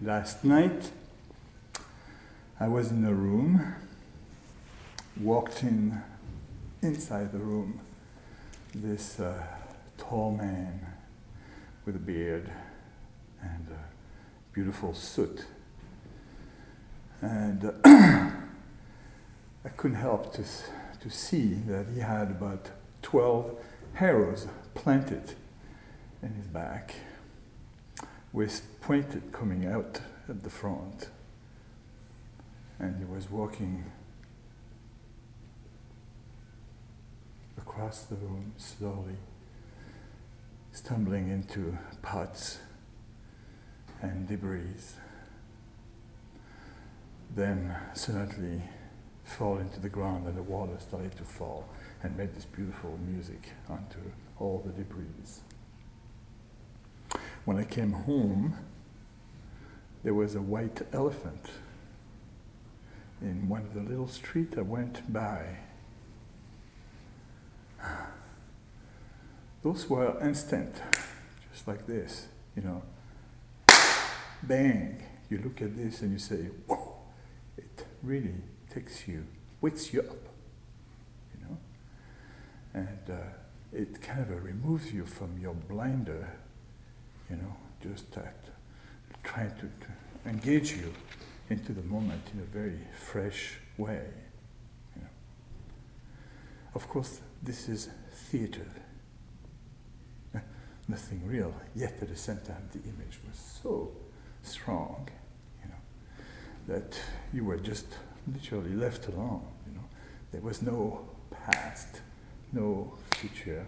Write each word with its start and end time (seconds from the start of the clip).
Last 0.00 0.44
night, 0.44 0.92
I 2.60 2.68
was 2.68 2.92
in 2.92 3.04
a 3.04 3.12
room, 3.12 3.74
walked 5.20 5.64
in 5.64 6.00
inside 6.80 7.32
the 7.32 7.40
room, 7.40 7.80
this 8.72 9.18
uh, 9.18 9.42
tall 9.96 10.36
man 10.36 10.86
with 11.84 11.96
a 11.96 11.98
beard 11.98 12.48
and 13.42 13.66
a 13.72 14.54
beautiful 14.54 14.94
suit. 14.94 15.46
And 17.20 17.64
uh, 17.64 17.72
I 17.84 19.68
couldn't 19.76 19.96
help 19.96 20.32
to, 20.34 20.44
to 21.00 21.10
see 21.10 21.54
that 21.66 21.86
he 21.92 21.98
had 21.98 22.30
about 22.30 22.70
12 23.02 23.58
arrows 23.98 24.46
planted 24.74 25.34
in 26.22 26.34
his 26.34 26.46
back 26.46 26.94
with 28.38 28.80
pointed 28.80 29.32
coming 29.32 29.66
out 29.66 30.00
at 30.28 30.44
the 30.44 30.48
front. 30.48 31.08
And 32.78 32.96
he 32.96 33.04
was 33.04 33.28
walking 33.28 33.84
across 37.56 38.04
the 38.04 38.14
room 38.14 38.52
slowly, 38.56 39.16
stumbling 40.70 41.28
into 41.28 41.76
pots 42.00 42.58
and 44.00 44.28
debris. 44.28 44.84
Then 47.34 47.74
suddenly 47.94 48.62
fall 49.24 49.58
into 49.58 49.80
the 49.80 49.88
ground 49.88 50.28
and 50.28 50.36
the 50.36 50.44
water 50.44 50.76
started 50.78 51.16
to 51.16 51.24
fall 51.24 51.68
and 52.04 52.16
made 52.16 52.36
this 52.36 52.44
beautiful 52.44 53.00
music 53.04 53.50
onto 53.68 53.98
all 54.38 54.62
the 54.64 54.70
debris. 54.70 55.06
When 57.48 57.56
I 57.56 57.64
came 57.64 57.92
home, 57.92 58.58
there 60.04 60.12
was 60.12 60.34
a 60.34 60.42
white 60.42 60.82
elephant 60.92 61.46
in 63.22 63.48
one 63.48 63.62
of 63.62 63.72
the 63.72 63.80
little 63.80 64.06
streets 64.06 64.58
I 64.58 64.60
went 64.60 65.10
by. 65.10 65.56
Those 69.62 69.88
were 69.88 70.20
instant, 70.22 70.74
just 71.50 71.66
like 71.66 71.86
this, 71.86 72.26
you 72.54 72.60
know. 72.60 72.82
Bang! 74.42 75.02
You 75.30 75.38
look 75.38 75.62
at 75.62 75.74
this 75.74 76.02
and 76.02 76.12
you 76.12 76.18
say, 76.18 76.50
whoa! 76.66 76.98
It 77.56 77.86
really 78.02 78.34
takes 78.68 79.08
you, 79.08 79.24
wakes 79.62 79.94
you 79.94 80.00
up, 80.00 80.28
you 81.34 81.46
know. 81.46 81.56
And 82.74 83.10
uh, 83.10 83.32
it 83.72 84.02
kind 84.02 84.20
of 84.20 84.44
removes 84.44 84.92
you 84.92 85.06
from 85.06 85.38
your 85.40 85.54
blinder 85.54 86.40
you 87.30 87.36
know, 87.36 87.54
just 87.82 88.10
that, 88.12 88.36
trying 89.22 89.50
to, 89.56 89.62
to 89.62 90.28
engage 90.28 90.72
you 90.72 90.92
into 91.50 91.72
the 91.72 91.82
moment 91.82 92.22
in 92.32 92.40
a 92.40 92.44
very 92.44 92.78
fresh 92.98 93.58
way. 93.76 94.04
You 94.96 95.02
know. 95.02 95.08
Of 96.74 96.88
course, 96.88 97.20
this 97.42 97.68
is 97.68 97.88
theater, 98.12 98.66
nothing 100.88 101.22
real, 101.26 101.54
yet 101.74 101.98
at 102.00 102.08
the 102.08 102.16
same 102.16 102.38
time 102.38 102.68
the 102.72 102.80
image 102.80 103.18
was 103.26 103.38
so 103.62 103.92
strong, 104.42 105.08
you 105.62 105.70
know, 105.70 106.74
that 106.74 106.98
you 107.32 107.44
were 107.44 107.58
just 107.58 107.86
literally 108.32 108.74
left 108.74 109.08
alone. 109.08 109.42
You 109.66 109.74
know, 109.74 109.84
there 110.32 110.42
was 110.42 110.62
no 110.62 111.08
past, 111.30 112.00
no 112.52 112.94
future. 113.16 113.66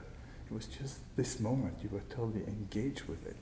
It 0.51 0.55
was 0.55 0.67
just 0.67 0.99
this 1.17 1.39
moment. 1.39 1.79
You 1.83 1.91
were 1.91 2.03
totally 2.11 2.45
engaged 2.47 3.03
with 3.03 3.25
it 3.27 3.37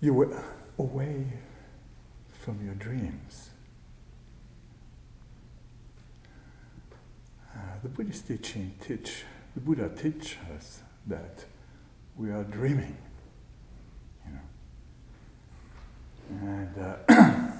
you 0.00 0.14
were 0.14 0.42
away 0.78 1.26
from 2.30 2.64
your 2.64 2.74
dreams. 2.74 3.50
Uh, 7.54 7.58
the 7.82 7.88
Buddhist 7.88 8.28
teaching 8.28 8.74
teach, 8.80 9.24
the 9.54 9.60
Buddha 9.60 9.90
teach 9.90 10.36
us 10.56 10.80
that 11.06 11.44
we 12.16 12.30
are 12.30 12.44
dreaming, 12.44 12.96
you 14.24 14.32
know. 14.32 14.40
And 16.42 16.78
uh, 16.78 16.94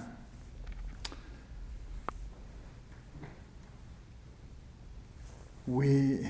we, 5.67 6.29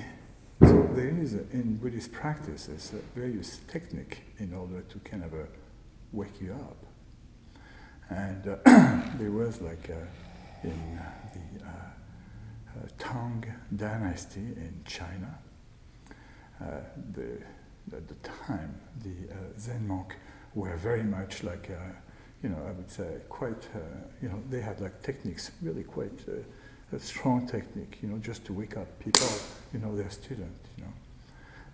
so 0.61 0.89
there 0.93 1.09
is 1.09 1.35
a, 1.35 1.41
in 1.51 1.77
Buddhist 1.77 2.11
practice, 2.11 2.67
a 2.67 3.19
various 3.19 3.59
technique 3.67 4.23
in 4.39 4.55
order 4.55 4.81
to 4.81 4.99
kind 4.99 5.23
of 5.23 5.33
a 5.35 5.47
wake 6.11 6.41
you 6.41 6.53
up. 6.53 6.77
And 8.09 8.47
uh, 8.47 8.55
there 9.17 9.31
was 9.31 9.61
like 9.61 9.89
uh, 9.89 10.67
in 10.67 10.99
the 11.33 11.65
uh, 11.65 11.69
uh, 11.69 12.87
Tang 12.97 13.45
dynasty 13.75 14.39
in 14.39 14.81
China, 14.85 15.37
uh, 16.61 16.65
the, 17.13 17.37
at 17.95 18.07
the 18.07 18.15
time, 18.47 18.75
the 19.03 19.59
Zen 19.59 19.87
monk 19.87 20.15
were 20.55 20.75
very 20.75 21.03
much 21.03 21.43
like, 21.43 21.69
you 22.43 22.49
know, 22.49 22.61
I 22.67 22.71
would 22.71 22.89
say 22.89 23.19
quite, 23.29 23.67
you 24.21 24.29
know, 24.29 24.41
they 24.49 24.61
had 24.61 24.81
like 24.81 25.01
techniques, 25.01 25.51
really 25.61 25.83
quite 25.83 26.19
a 26.91 26.99
strong 26.99 27.47
technique, 27.47 27.99
you 28.01 28.09
know, 28.09 28.17
just 28.17 28.45
to 28.45 28.53
wake 28.53 28.75
up 28.75 28.87
people, 28.99 29.27
you 29.73 29.79
know, 29.79 29.95
their 29.95 30.09
students, 30.09 30.69
you 30.77 30.83
know. 30.83 30.93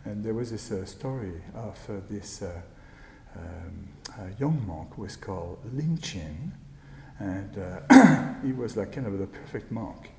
And 0.05 0.23
there 0.23 0.33
was 0.33 0.51
this 0.51 0.71
uh, 0.71 0.85
story 0.85 1.41
of 1.55 1.79
uh, 1.89 1.93
this 2.09 2.41
uh, 2.41 2.61
um, 3.35 3.87
young 4.39 4.65
monk 4.65 4.97
was 4.97 5.15
called 5.15 5.59
Lin 5.73 5.97
Chi, 5.97 6.19
and 7.19 7.57
uh, 7.57 8.33
he 8.45 8.53
was 8.53 8.77
like 8.77 8.91
kind 8.93 9.07
of 9.07 9.17
the 9.17 9.27
perfect 9.27 9.71
monk. 9.71 10.11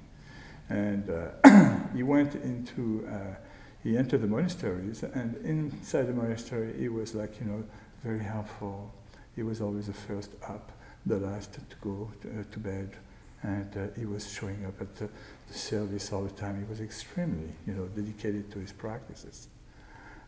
And 0.69 1.09
uh, 1.11 1.79
he 1.95 2.03
went 2.03 2.35
into, 2.35 3.07
uh, 3.11 3.37
he 3.83 3.97
entered 3.97 4.23
the 4.23 4.27
monasteries, 4.27 5.03
and 5.03 5.37
inside 5.45 6.05
the 6.05 6.13
monastery, 6.13 6.75
he 6.79 6.89
was 6.89 7.15
like, 7.15 7.39
you 7.41 7.47
know, 7.47 7.65
very 8.03 8.25
helpful. 8.25 8.93
He 9.35 9.43
was 9.43 9.61
always 9.61 9.87
the 9.87 9.93
first 9.93 10.31
up, 10.49 10.73
the 11.05 11.19
last 11.19 11.53
to 11.55 11.77
go 11.81 12.11
to, 12.23 12.29
uh, 12.29 12.45
to 12.51 12.59
bed, 12.59 12.97
and 13.43 13.77
uh, 13.77 13.99
he 13.99 14.07
was 14.07 14.33
showing 14.33 14.65
up 14.67 14.81
at 14.81 14.97
the, 14.97 15.09
the 15.49 15.55
service 15.55 16.13
all 16.13 16.25
the 16.25 16.31
time. 16.31 16.59
He 16.59 16.69
was 16.69 16.81
extremely, 16.81 17.53
you 17.67 17.75
know, 17.75 17.87
dedicated 17.87 18.51
to 18.53 18.59
his 18.59 18.73
practices. 18.73 19.49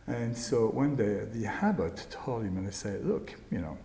And 0.09 0.35
so 0.35 0.69
one 0.69 0.95
day 0.95 1.25
the 1.31 1.45
abbot 1.45 2.07
told 2.09 2.43
him, 2.43 2.57
and 2.57 2.67
I 2.67 2.71
said, 2.71 3.05
look, 3.05 3.35
you 3.51 3.59
know, 3.59 3.77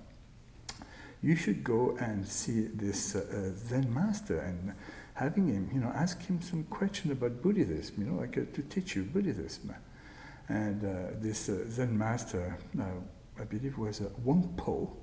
you 1.22 1.36
should 1.36 1.62
go 1.62 1.96
and 2.00 2.26
see 2.26 2.62
this 2.62 3.14
uh, 3.14 3.20
uh, 3.30 3.68
Zen 3.68 3.92
master 3.92 4.38
and 4.40 4.72
having 5.12 5.48
him, 5.48 5.70
you 5.72 5.80
know, 5.80 5.92
ask 5.94 6.22
him 6.22 6.40
some 6.40 6.64
question 6.64 7.12
about 7.12 7.42
Buddhism, 7.42 7.94
you 7.98 8.06
know, 8.06 8.20
like 8.20 8.38
uh, 8.38 8.42
to 8.54 8.62
teach 8.62 8.96
you 8.96 9.02
Buddhism. 9.02 9.74
And 10.48 10.82
uh, 10.82 11.10
this 11.20 11.50
uh, 11.50 11.66
Zen 11.68 11.96
master, 11.96 12.56
uh, 12.80 12.84
I 13.38 13.44
believe, 13.44 13.76
was 13.76 13.98
Huang 13.98 14.54
Po. 14.56 14.96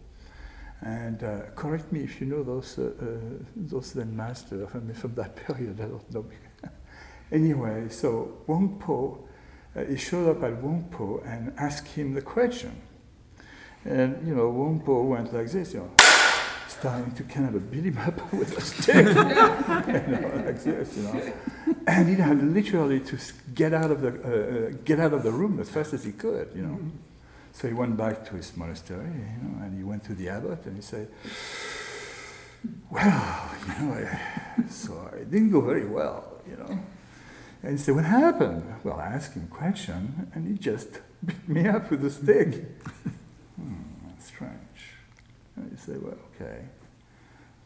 And 0.82 1.20
correct 1.56 1.92
me 1.92 2.00
if 2.00 2.20
you 2.20 2.26
know 2.26 2.42
those 2.42 2.80
those 3.56 3.86
Zen 3.92 4.18
masters 4.18 4.68
from, 4.72 4.92
from 4.96 5.14
that 5.14 5.36
period. 5.48 5.80
I 5.80 5.86
don't 5.86 6.12
know. 6.12 6.26
anyway, 7.32 7.88
so 7.90 8.42
Huang 8.48 8.80
Po 8.80 9.28
uh, 9.76 9.84
he 9.86 9.98
showed 9.98 10.30
up 10.30 10.44
at 10.44 10.54
Huang 10.54 10.88
Po 10.92 11.22
and 11.26 11.54
asked 11.58 11.88
him 11.88 12.14
the 12.14 12.22
question. 12.22 12.82
And, 13.86 14.28
you 14.28 14.36
know, 14.36 14.52
Huang 14.52 14.82
Po 14.82 15.04
went 15.04 15.34
like 15.34 15.50
this, 15.50 15.74
you 15.74 15.80
know, 15.80 15.92
starting 16.68 17.12
to 17.14 17.24
kind 17.24 17.56
of 17.56 17.72
beat 17.72 17.86
him 17.86 17.98
up 17.98 18.34
with 18.34 18.58
a 18.58 18.62
stick, 18.62 18.96
you 19.08 19.14
know, 19.14 20.44
like 20.46 20.64
this, 20.64 20.98
you 20.98 21.04
know. 21.04 21.34
And 21.88 22.10
he 22.10 22.16
had 22.16 22.44
literally 22.44 23.00
to 23.00 23.18
get 23.56 23.74
out 23.74 23.92
of 23.92 24.02
the, 24.02 24.10
uh, 24.10 24.68
uh, 24.68 24.78
get 24.86 25.00
out 25.00 25.14
of 25.14 25.24
the 25.24 25.32
room 25.32 25.60
as 25.60 25.70
fast 25.70 25.94
as 25.94 26.04
he 26.04 26.12
could, 26.12 26.50
you 26.56 26.62
know. 26.62 26.80
So 27.54 27.68
he 27.68 27.74
went 27.74 27.98
back 27.98 28.26
to 28.26 28.36
his 28.36 28.56
monastery, 28.56 29.06
you 29.06 29.48
know, 29.48 29.64
and 29.64 29.78
he 29.78 29.84
went 29.84 30.04
to 30.06 30.14
the 30.14 30.30
abbot 30.30 30.66
and 30.66 30.76
he 30.76 30.82
said, 30.82 31.08
well, 32.90 33.52
you 33.68 33.86
know, 33.86 34.10
so 34.70 35.10
it 35.14 35.32
didn't 35.32 35.52
go 35.52 35.62
very 35.62 35.86
well, 35.86 36.42
you 36.50 36.58
know. 36.58 36.80
And 37.64 37.72
he 37.74 37.78
said, 37.78 37.96
What 37.96 38.06
happened? 38.06 38.64
Well, 38.84 38.96
I 38.96 39.08
asked 39.08 39.34
him 39.34 39.48
a 39.52 39.56
question, 39.56 40.32
and 40.34 40.48
he 40.48 40.58
just 40.58 41.00
beat 41.26 41.48
me 41.48 41.68
up 41.68 41.92
with 41.92 42.04
a 42.06 42.10
stick. 42.10 42.56
hmm, 43.56 43.74
that's 44.08 44.28
strange. 44.28 44.82
And 45.56 45.72
you 45.72 45.78
say, 45.78 45.94
Well, 46.00 46.18
okay. 46.36 46.66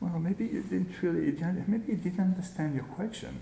Well, 0.02 0.20
maybe 0.20 0.46
you 0.46 0.62
didn't 0.62 1.02
really, 1.02 1.32
maybe 1.68 1.94
you 1.94 1.98
didn't 1.98 2.20
understand 2.20 2.76
your 2.76 2.84
question. 2.84 3.40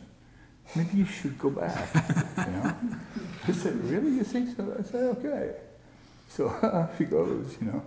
Maybe 0.75 0.97
you 0.97 1.05
should 1.05 1.38
go 1.38 1.50
back. 1.50 1.94
you 2.38 2.51
know? 2.51 2.75
He 3.45 3.53
said, 3.53 3.75
Really? 3.85 4.11
You 4.11 4.23
think 4.23 4.56
so? 4.56 4.75
I 4.77 4.83
said, 4.83 5.03
Okay. 5.17 5.56
So 6.29 6.47
off 6.47 6.97
he 6.97 7.06
goes, 7.06 7.57
you 7.59 7.67
know. 7.67 7.83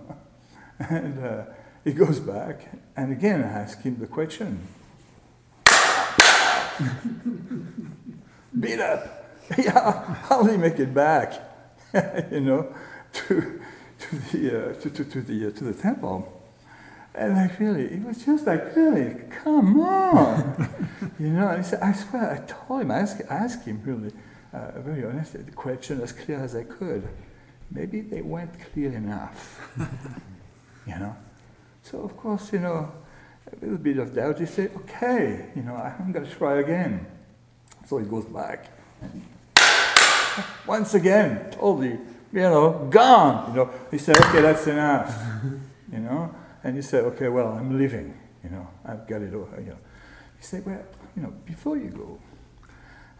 And 0.79 1.23
uh, 1.23 1.45
he 1.83 1.91
goes 1.91 2.19
back, 2.19 2.69
and 2.95 3.11
again 3.11 3.43
I 3.43 3.47
ask 3.47 3.81
him 3.81 3.97
the 3.99 4.07
question 4.07 4.67
beat 8.59 8.79
up. 8.79 9.13
Yeah, 9.57 10.03
how 10.27 10.43
do 10.43 10.51
you 10.51 10.57
make 10.57 10.77
it 10.77 10.93
back? 10.93 11.31
you 12.31 12.41
know, 12.41 12.75
to, 13.13 13.61
to 13.99 14.15
the, 14.31 14.71
uh, 14.71 14.73
to, 14.81 14.89
to, 14.89 15.05
to, 15.05 15.21
the, 15.21 15.47
uh, 15.47 15.51
to 15.51 15.63
the 15.63 15.73
temple. 15.73 16.37
And 17.15 17.33
like 17.33 17.57
really, 17.57 17.85
it 17.85 18.03
was 18.03 18.25
just 18.25 18.45
like, 18.45 18.75
really, 18.75 19.15
come 19.29 19.79
on. 19.79 20.69
you 21.19 21.29
know, 21.29 21.47
and 21.47 21.63
he 21.63 21.69
said, 21.69 21.79
I 21.81 21.93
swear, 21.93 22.31
I 22.31 22.45
told 22.45 22.81
him, 22.81 22.91
I 22.91 22.99
asked, 22.99 23.21
I 23.29 23.35
asked 23.35 23.65
him 23.65 23.81
really, 23.85 24.11
uh, 24.53 24.81
very 24.81 25.05
honestly, 25.05 25.41
the 25.41 25.51
question 25.51 26.01
as 26.01 26.11
clear 26.11 26.39
as 26.39 26.53
I 26.53 26.63
could. 26.63 27.07
Maybe 27.71 28.01
they 28.01 28.21
weren't 28.21 28.53
clear 28.73 28.91
enough. 28.91 29.61
you 30.85 30.99
know? 30.99 31.15
So 31.83 32.01
of 32.01 32.17
course, 32.17 32.51
you 32.51 32.59
know, 32.59 32.91
a 33.51 33.55
little 33.61 33.77
bit 33.77 33.97
of 33.97 34.13
doubt, 34.13 34.39
he 34.39 34.45
said, 34.45 34.71
okay, 34.75 35.49
you 35.55 35.63
know, 35.63 35.75
I'm 35.75 36.11
going 36.11 36.25
to 36.25 36.31
try 36.31 36.59
again. 36.59 37.05
So 37.87 37.97
he 37.99 38.05
goes 38.05 38.25
back. 38.25 38.67
Once 40.67 40.93
again, 40.93 41.49
totally, 41.51 41.97
you 42.33 42.41
know, 42.41 42.85
gone. 42.91 43.51
You 43.51 43.55
know, 43.55 43.71
he 43.89 43.97
said, 43.97 44.17
okay, 44.17 44.41
that's 44.41 44.67
enough. 44.67 45.17
you 45.91 45.99
know, 45.99 46.35
and 46.65 46.75
he 46.75 46.81
said, 46.81 47.05
okay, 47.05 47.29
well, 47.29 47.47
I'm 47.47 47.77
leaving. 47.77 48.13
You 48.43 48.49
know, 48.49 48.67
I've 48.85 49.07
got 49.07 49.21
it 49.21 49.33
all. 49.33 49.47
You 49.57 49.67
know, 49.67 49.77
he 50.37 50.43
said, 50.43 50.65
well, 50.65 50.83
you 51.15 51.23
know, 51.23 51.33
before 51.45 51.77
you 51.77 51.89
go, 51.89 52.19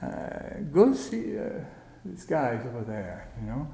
uh, 0.05 0.59
go 0.69 0.93
see 0.93 1.39
uh, 1.39 1.43
this 2.03 2.25
guy 2.25 2.59
over 2.67 2.83
there. 2.85 3.31
You 3.39 3.47
know, 3.47 3.73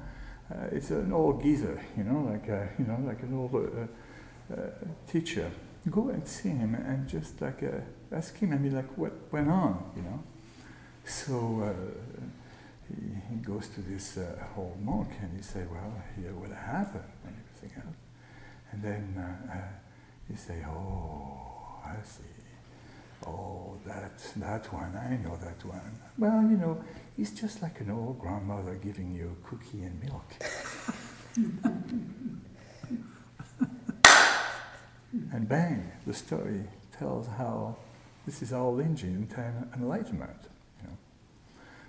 uh, 0.54 0.68
it's 0.70 0.90
an 0.90 1.12
old 1.12 1.42
geezer. 1.42 1.84
You 1.96 2.04
know, 2.04 2.30
like 2.30 2.48
uh, 2.48 2.66
you 2.78 2.84
know, 2.84 3.00
like 3.04 3.20
an 3.22 3.34
old 3.34 3.52
uh, 3.52 4.54
uh, 4.54 4.70
teacher. 5.08 5.50
Go 5.90 6.08
and 6.08 6.26
see 6.26 6.50
him 6.50 6.76
and 6.76 7.08
just 7.08 7.42
like 7.42 7.62
ask 8.12 8.38
him. 8.38 8.52
I 8.52 8.58
mean, 8.58 8.74
like, 8.74 8.96
what 8.96 9.12
went 9.32 9.50
on? 9.50 9.92
You 9.96 10.02
know. 10.02 10.22
So 11.04 11.74
he, 12.88 12.94
he 13.30 13.36
goes 13.36 13.68
to 13.68 13.80
this 13.80 14.16
uh, 14.16 14.42
old 14.56 14.82
monk 14.82 15.10
and 15.20 15.36
he 15.36 15.42
say, 15.42 15.64
well, 15.70 16.02
here 16.16 16.32
what 16.32 16.50
happened 16.50 17.04
and 17.24 17.36
everything 17.46 17.82
else. 17.84 17.96
And 18.72 18.82
then 18.82 19.14
uh, 19.18 19.52
uh, 19.52 19.58
he 20.28 20.36
say, 20.36 20.64
oh, 20.66 21.78
I 21.84 21.96
see. 22.04 22.22
Oh, 23.26 23.78
that, 23.86 24.18
that 24.36 24.70
one, 24.72 24.96
I 24.96 25.16
know 25.16 25.36
that 25.36 25.64
one. 25.64 25.98
Well, 26.18 26.42
you 26.42 26.56
know, 26.56 26.82
he's 27.16 27.30
just 27.30 27.62
like 27.62 27.80
an 27.80 27.90
old 27.90 28.18
grandmother 28.18 28.74
giving 28.74 29.14
you 29.14 29.30
a 29.32 29.36
cookie 29.48 29.82
and 29.82 30.02
milk. 30.02 30.34
and 35.32 35.48
bang, 35.48 35.90
the 36.06 36.12
story 36.12 36.64
tells 36.98 37.26
how 37.26 37.76
this 38.26 38.42
is 38.42 38.52
all 38.52 38.74
to 39.28 39.52
enlightenment. 39.74 40.48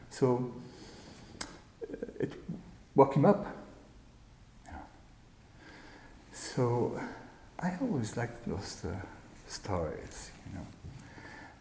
So 0.09 0.53
it 2.19 2.33
woke 2.95 3.15
him 3.15 3.25
up. 3.25 3.45
So 6.31 6.99
I 7.59 7.73
always 7.81 8.15
liked 8.15 8.47
those 8.47 8.85
uh, 8.85 8.95
stories, 9.47 10.31
you 10.45 10.57
know. 10.57 10.67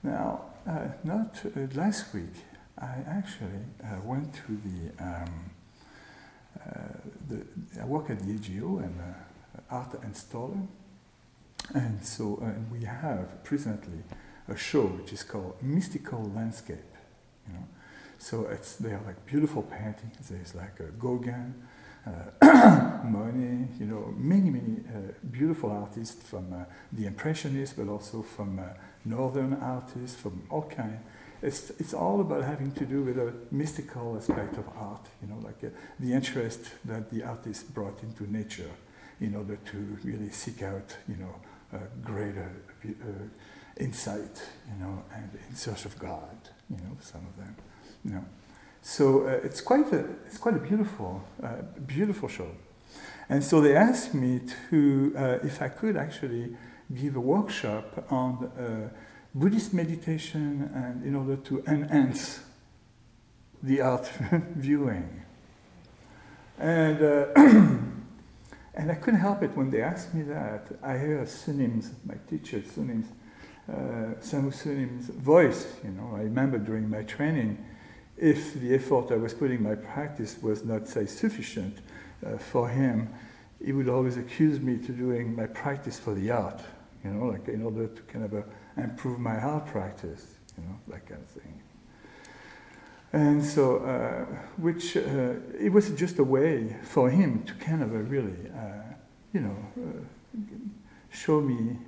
Now, 0.03 0.41
uh, 0.69 0.89
not 1.03 1.41
uh, 1.45 1.67
last 1.75 2.15
week, 2.15 2.35
I 2.79 2.99
actually 3.07 3.65
uh, 3.83 4.01
went 4.05 4.35
to 4.35 4.61
the, 4.65 5.05
um, 5.05 5.51
uh, 6.61 6.71
the, 7.29 7.47
I 7.81 7.85
work 7.87 8.11
at 8.11 8.21
the 8.21 8.35
AGO 8.35 8.79
and 8.79 9.01
uh, 9.01 9.75
art 9.75 10.01
installer, 10.03 10.67
and 11.75 12.05
so 12.05 12.43
we 12.71 12.85
have 12.85 13.43
presently 13.43 14.03
a 14.49 14.57
show 14.57 14.87
which 14.87 15.13
is 15.13 15.23
called 15.23 15.57
Mystical 15.63 16.31
Landscape, 16.35 16.93
you 17.47 17.55
know. 17.55 17.67
So 18.19 18.47
it's 18.47 18.77
they 18.77 18.91
are 18.93 19.03
like 19.07 19.25
beautiful 19.27 19.63
paintings. 19.63 20.29
There's 20.29 20.55
like 20.55 20.81
a 20.81 20.91
Gauguin, 20.99 21.55
uh, 22.07 23.01
Monet, 23.05 23.69
you 23.79 23.87
know, 23.87 24.15
many 24.17 24.51
many 24.51 24.81
uh, 24.89 25.13
beautiful 25.31 25.71
artists 25.71 26.29
from 26.29 26.53
uh, 26.53 26.65
the 26.93 27.07
Impressionists, 27.07 27.75
but 27.77 27.89
also 27.89 28.23
from 28.23 28.59
uh, 28.59 28.65
Northern 29.05 29.55
artists, 29.55 30.21
from 30.21 30.43
all 30.51 30.63
kind. 30.63 31.01
It's 31.43 31.71
it's 31.79 31.95
all 31.95 32.21
about 32.21 32.45
having 32.45 32.73
to 32.73 32.87
do 32.87 33.03
with 33.03 33.19
a 33.19 33.35
mystical 33.51 34.17
aspect 34.17 34.57
of 34.57 34.69
art. 34.77 35.07
You 35.23 35.29
know, 35.29 35.41
like 35.43 35.63
uh, 35.65 35.69
the 36.01 36.13
interest 36.13 36.61
that 36.85 37.11
the 37.11 37.23
artist 37.23 37.75
brought 37.75 38.03
into 38.03 38.31
nature 38.31 38.71
in 39.21 39.35
order 39.35 39.57
to 39.57 39.99
really 40.03 40.31
seek 40.31 40.63
out, 40.63 40.97
you 41.09 41.17
know, 41.17 41.35
greater 42.03 42.51
uh, 42.85 43.29
insight, 43.77 44.43
you 44.69 44.85
know, 44.85 45.05
and 45.15 45.31
in 45.49 45.55
search 45.55 45.85
of 45.85 45.99
God. 45.99 46.37
You 46.71 46.77
know, 46.77 46.97
some 47.01 47.27
of 47.27 47.37
them. 47.37 47.57
You 48.05 48.13
know. 48.13 48.25
So 48.83 49.27
uh, 49.27 49.41
it's 49.43 49.61
quite 49.61 49.93
a 49.93 50.05
it's 50.27 50.39
quite 50.39 50.57
a 50.57 50.59
beautiful 50.59 51.23
uh, 51.43 51.63
beautiful 51.87 52.29
show, 52.29 52.51
and 53.29 53.43
so 53.43 53.61
they 53.61 53.75
asked 53.75 54.15
me 54.15 54.41
to 54.71 55.15
uh, 55.17 55.39
if 55.43 55.63
I 55.63 55.69
could 55.69 55.97
actually 55.97 56.57
give 56.95 57.17
a 57.17 57.21
workshop 57.21 58.07
on 58.11 58.51
uh, 58.59 58.89
Buddhist 59.35 59.73
meditation 59.73 60.71
and 60.75 61.05
in 61.05 61.15
order 61.15 61.37
to 61.37 61.65
enhance 61.67 62.41
the 63.63 63.81
art 63.81 64.11
viewing, 64.55 65.23
and. 66.59 67.03
Uh, 67.03 67.81
and 68.77 68.91
I 68.91 68.95
couldn't 68.95 69.21
help 69.21 69.43
it 69.43 69.57
when 69.57 69.71
they 69.71 69.83
asked 69.83 70.15
me 70.15 70.23
that. 70.23 70.67
I 70.83 70.95
heard 70.95 71.29
Sunim's, 71.29 71.93
my 72.05 72.17
teacher, 72.29 72.61
Sunim's, 72.61 73.07
uh, 73.69 74.19
Samu 74.21 74.53
Sunim's 74.53 75.07
voice. 75.07 75.67
You 75.85 75.91
know, 75.91 76.13
I 76.17 76.21
remember 76.21 76.59
during 76.59 76.91
my 76.91 77.03
training, 77.03 77.65
if 78.17 78.55
the 78.55 78.75
effort 78.75 79.11
I 79.11 79.17
was 79.17 79.35
putting 79.35 79.59
in 79.59 79.63
my 79.63 79.75
practice 79.75 80.37
was 80.41 80.65
not, 80.65 80.89
say, 80.89 81.07
sufficient 81.07 81.79
uh, 82.25 82.39
for 82.39 82.69
him, 82.69 83.09
he 83.65 83.73
would 83.73 83.89
always 83.89 84.17
accuse 84.17 84.61
me 84.61 84.79
to 84.79 84.93
doing 84.93 85.35
my 85.35 85.47
practice 85.47 85.99
for 85.99 86.15
the 86.15 86.31
art, 86.31 86.63
you 87.03 87.11
know, 87.11 87.27
like 87.27 87.49
in 87.49 87.63
order 87.63 87.87
to 87.87 88.03
kind 88.03 88.25
of 88.25 88.35
uh, 88.35 88.43
improve 88.77 89.19
my 89.19 89.37
art 89.37 89.67
practice, 89.67 90.35
you 90.57 90.65
know, 90.65 90.79
that 90.89 91.07
kind 91.07 91.21
of 91.21 91.29
thing. 91.29 91.61
And 93.13 93.45
so, 93.45 93.79
uh, 93.79 94.25
which 94.57 94.97
uh, 94.97 95.35
it 95.59 95.73
was 95.73 95.91
just 95.91 96.19
a 96.19 96.25
way 96.25 96.77
for 96.83 97.11
him 97.11 97.45
to 97.45 97.55
kind 97.55 97.83
of 97.83 97.93
uh, 97.95 97.99
really, 97.99 98.51
uh, 98.53 98.95
you 99.33 99.41
know, 99.41 99.57
show 101.11 101.41
me 101.41 101.79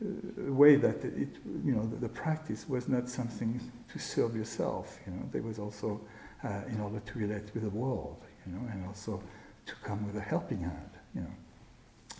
way 0.00 0.76
that 0.76 1.04
it, 1.04 1.28
you 1.64 1.72
know, 1.72 1.86
the, 1.86 1.96
the, 1.96 2.08
practice 2.08 2.68
was 2.68 2.86
not 2.88 3.08
something 3.08 3.60
to 3.90 3.98
serve 3.98 4.36
yourself. 4.36 4.98
You 5.06 5.12
know, 5.12 5.28
there 5.32 5.42
was 5.42 5.58
also 5.58 6.00
uh, 6.44 6.62
in 6.68 6.80
order 6.80 7.00
to 7.00 7.18
relate 7.18 7.44
with 7.54 7.62
the 7.62 7.70
world. 7.70 8.22
You 8.46 8.52
know, 8.52 8.68
and 8.70 8.86
also 8.86 9.22
to 9.64 9.74
come 9.82 10.06
with 10.06 10.16
a 10.16 10.20
helping 10.20 10.60
hand. 10.60 10.90
You 11.14 11.20
know, 11.22 11.32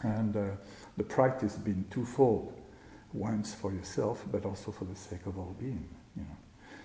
and 0.02 0.37
uh, 0.37 0.56
the 0.96 1.05
practice 1.05 1.56
being 1.56 1.84
twofold: 1.90 2.55
once 3.12 3.55
for 3.55 3.72
yourself, 3.72 4.24
but 4.32 4.46
also 4.46 4.72
for 4.72 4.84
the 4.86 4.96
sake 4.96 5.27
of 5.27 5.39
all 5.39 5.55
being. 5.58 5.89
You 6.17 6.22
know, 6.22 6.36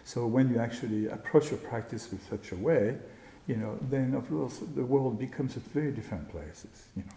so 0.03 0.27
when 0.27 0.49
you 0.49 0.59
actually 0.59 1.07
approach 1.07 1.51
your 1.51 1.59
practice 1.59 2.11
with 2.11 2.27
such 2.29 2.51
a 2.51 2.57
way, 2.57 2.97
you 3.47 3.55
know, 3.55 3.79
then 3.89 4.13
of 4.13 4.27
course 4.27 4.59
the 4.75 4.85
world 4.85 5.17
becomes 5.17 5.55
at 5.55 5.63
very 5.63 5.91
different 5.91 6.29
places. 6.29 6.87
You 6.97 7.03
know. 7.03 7.15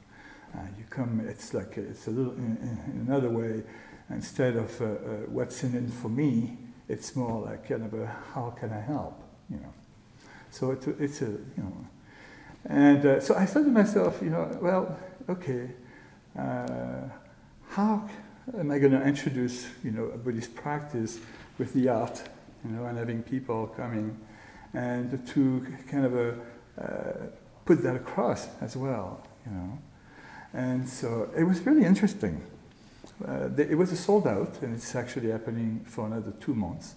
Uh, 0.55 0.61
you 0.79 0.85
come, 0.89 1.21
it's 1.29 1.53
like, 1.53 1.77
it's 1.77 2.07
a 2.07 2.11
little, 2.11 2.33
in, 2.35 2.57
in 2.87 3.07
another 3.09 3.29
way, 3.29 3.63
instead 4.11 4.57
of 4.57 4.81
uh, 4.81 4.85
uh, 4.85 4.89
what's 5.27 5.65
in 5.65 5.75
it 5.75 5.93
for 5.93 6.09
me, 6.09 6.57
it's 6.89 7.17
more 7.17 7.47
like 7.47 7.69
kind 7.69 7.85
of 7.85 7.95
a 7.95 8.07
how 8.35 8.51
can 8.51 8.73
I 8.73 8.81
help, 8.81 9.21
you 9.51 9.57
know. 9.57 9.73
So 10.51 10.71
it's 10.71 10.87
a, 10.87 11.03
it's 11.03 11.23
a 11.23 11.25
you 11.25 11.53
know, 11.57 11.87
and 12.67 13.05
uh, 13.05 13.21
so 13.21 13.35
I 13.35 13.47
thought 13.47 13.65
to 13.65 13.71
myself, 13.71 14.21
you 14.23 14.31
know, 14.31 14.57
well, 14.61 14.97
okay, 15.29 15.71
uh, 16.39 17.09
how 17.71 18.09
am 18.57 18.71
I 18.71 18.79
going 18.79 18.93
to 18.93 19.03
introduce, 19.03 19.67
you 19.83 19.91
know, 19.91 20.05
a 20.05 20.19
Buddhist 20.19 20.55
practice 20.55 21.19
with 21.59 21.73
the 21.73 21.89
art, 21.89 22.23
you 22.65 22.71
know, 22.71 22.85
and 22.85 22.99
having 22.99 23.23
people 23.23 23.67
coming, 23.69 24.17
and 24.73 25.27
to 25.29 25.67
kind 25.91 26.05
of 26.05 26.15
a, 26.15 26.39
uh, 26.81 27.27
put 27.65 27.83
that 27.83 27.97
across 27.97 28.49
as 28.61 28.77
well, 28.77 29.27
you 29.47 29.53
know. 29.53 29.79
And 30.55 30.89
so 30.89 31.29
it 31.37 31.43
was 31.43 31.67
really 31.67 31.85
interesting. 31.85 32.41
Uh, 33.27 33.49
it 33.59 33.77
was 33.77 33.91
a 33.91 33.97
sold 33.97 34.27
out, 34.27 34.63
and 34.63 34.75
it's 34.75 34.95
actually 34.95 35.31
happening 35.31 35.85
for 35.85 36.07
another 36.07 36.33
two 36.41 36.55
months. 36.55 36.95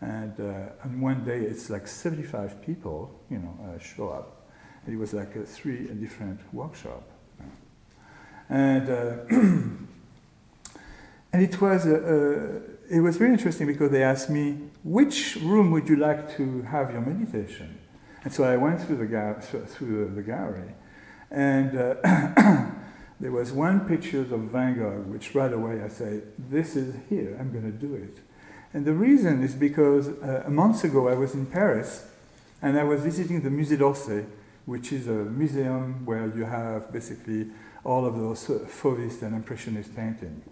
And 0.00 0.32
uh, 0.40 0.84
on 0.84 1.00
one 1.00 1.24
day, 1.24 1.40
it's 1.40 1.68
like 1.68 1.86
75 1.86 2.62
people, 2.62 3.10
you 3.30 3.38
know, 3.38 3.58
uh, 3.62 3.78
show 3.78 4.08
up. 4.08 4.46
And 4.84 4.94
it 4.94 4.98
was 4.98 5.12
like 5.12 5.36
a 5.36 5.44
three 5.44 5.88
a 5.88 5.94
different 5.94 6.40
workshop, 6.52 7.02
and 8.50 8.90
uh, 8.90 9.16
and 11.32 11.42
it 11.42 11.58
was 11.58 11.86
uh, 11.86 11.90
uh, 11.90 12.94
it 12.94 13.00
was 13.00 13.18
really 13.18 13.32
interesting 13.32 13.66
because 13.66 13.90
they 13.90 14.02
asked 14.02 14.28
me 14.28 14.58
which 14.82 15.36
room 15.36 15.70
would 15.70 15.88
you 15.88 15.96
like 15.96 16.36
to 16.36 16.60
have 16.62 16.90
your 16.90 17.00
meditation, 17.00 17.78
and 18.24 18.32
so 18.32 18.44
I 18.44 18.58
went 18.58 18.82
through 18.82 18.98
the 18.98 19.06
ga- 19.06 19.40
through 19.40 20.12
the 20.14 20.22
gallery, 20.22 20.74
and. 21.30 22.74
there 23.20 23.32
was 23.32 23.52
one 23.52 23.86
picture 23.86 24.20
of 24.20 24.28
Van 24.28 24.76
Gogh, 24.76 25.04
which 25.06 25.34
right 25.34 25.52
away 25.52 25.82
I 25.82 25.88
say, 25.88 26.20
this 26.38 26.76
is 26.76 26.94
here, 27.08 27.36
I'm 27.38 27.52
going 27.52 27.70
to 27.70 27.86
do 27.86 27.94
it. 27.94 28.18
And 28.72 28.84
the 28.84 28.92
reason 28.92 29.42
is 29.42 29.54
because 29.54 30.08
uh, 30.08 30.42
a 30.46 30.50
month 30.50 30.82
ago 30.82 31.08
I 31.08 31.14
was 31.14 31.34
in 31.34 31.46
Paris 31.46 32.06
and 32.60 32.78
I 32.78 32.82
was 32.82 33.00
visiting 33.02 33.42
the 33.42 33.50
Musée 33.50 33.78
d'Orsay 33.78 34.26
which 34.66 34.92
is 34.92 35.08
a 35.08 35.12
museum 35.12 36.04
where 36.06 36.32
you 36.34 36.44
have 36.44 36.92
basically 36.92 37.48
all 37.84 38.06
of 38.06 38.16
those 38.16 38.46
Fauvist 38.46 39.22
and 39.22 39.34
Impressionist 39.34 39.94
paintings. 39.94 40.44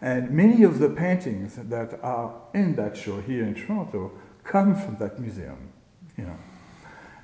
And 0.00 0.30
many 0.30 0.62
of 0.62 0.78
the 0.78 0.90
paintings 0.90 1.56
that 1.56 1.98
are 2.02 2.32
in 2.54 2.76
that 2.76 2.96
show 2.96 3.20
here 3.20 3.44
in 3.44 3.54
Toronto 3.54 4.12
come 4.44 4.76
from 4.76 4.96
that 4.98 5.18
museum, 5.18 5.72
you 6.16 6.24
know. 6.24 6.36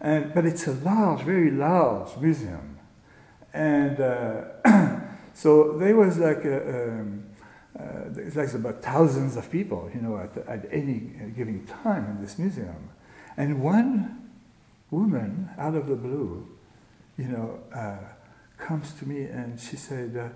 And, 0.01 0.35
but 0.35 0.45
it's 0.45 0.67
a 0.67 0.73
large, 0.73 1.23
very 1.23 1.53
large 1.53 2.17
museum. 2.17 2.74
And 3.55 4.01
uh, 4.01 5.01
so 5.35 5.79
there 5.79 5.97
was 5.97 6.19
like 6.19 6.45
a, 6.45 6.91
um, 6.91 7.25
uh, 7.79 7.85
like 8.35 8.53
about 8.53 8.83
thousands 8.83 9.37
of 9.37 9.51
people, 9.51 9.89
you 9.95 10.01
know, 10.01 10.19
at, 10.19 10.37
at 10.49 10.69
any 10.71 11.13
given 11.37 11.65
time 11.67 12.05
in 12.11 12.21
this 12.21 12.39
museum. 12.39 12.91
And 13.37 13.63
one 13.63 14.31
woman, 14.91 15.49
out 15.57 15.75
of 15.75 15.87
the 15.87 15.97
blue, 15.97 16.47
you 17.17 17.29
know, 17.29 17.61
uh, 17.75 17.99
comes 18.59 18.93
to 18.95 19.09
me 19.09 19.23
and 19.23 19.59
she 19.59 19.77
said, 19.77 20.17
uh, 20.17 20.29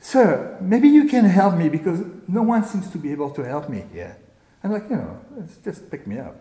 Sir, 0.00 0.58
maybe 0.60 0.88
you 0.88 1.06
can 1.06 1.24
help 1.24 1.54
me 1.56 1.68
because 1.68 2.00
no 2.28 2.42
one 2.42 2.64
seems 2.64 2.90
to 2.90 2.98
be 2.98 3.10
able 3.12 3.30
to 3.30 3.42
help 3.42 3.68
me 3.68 3.84
here. 3.92 4.16
I'm 4.62 4.72
like, 4.72 4.90
you 4.90 4.96
know, 4.96 5.20
just 5.64 5.90
pick 5.90 6.06
me 6.06 6.18
up. 6.18 6.36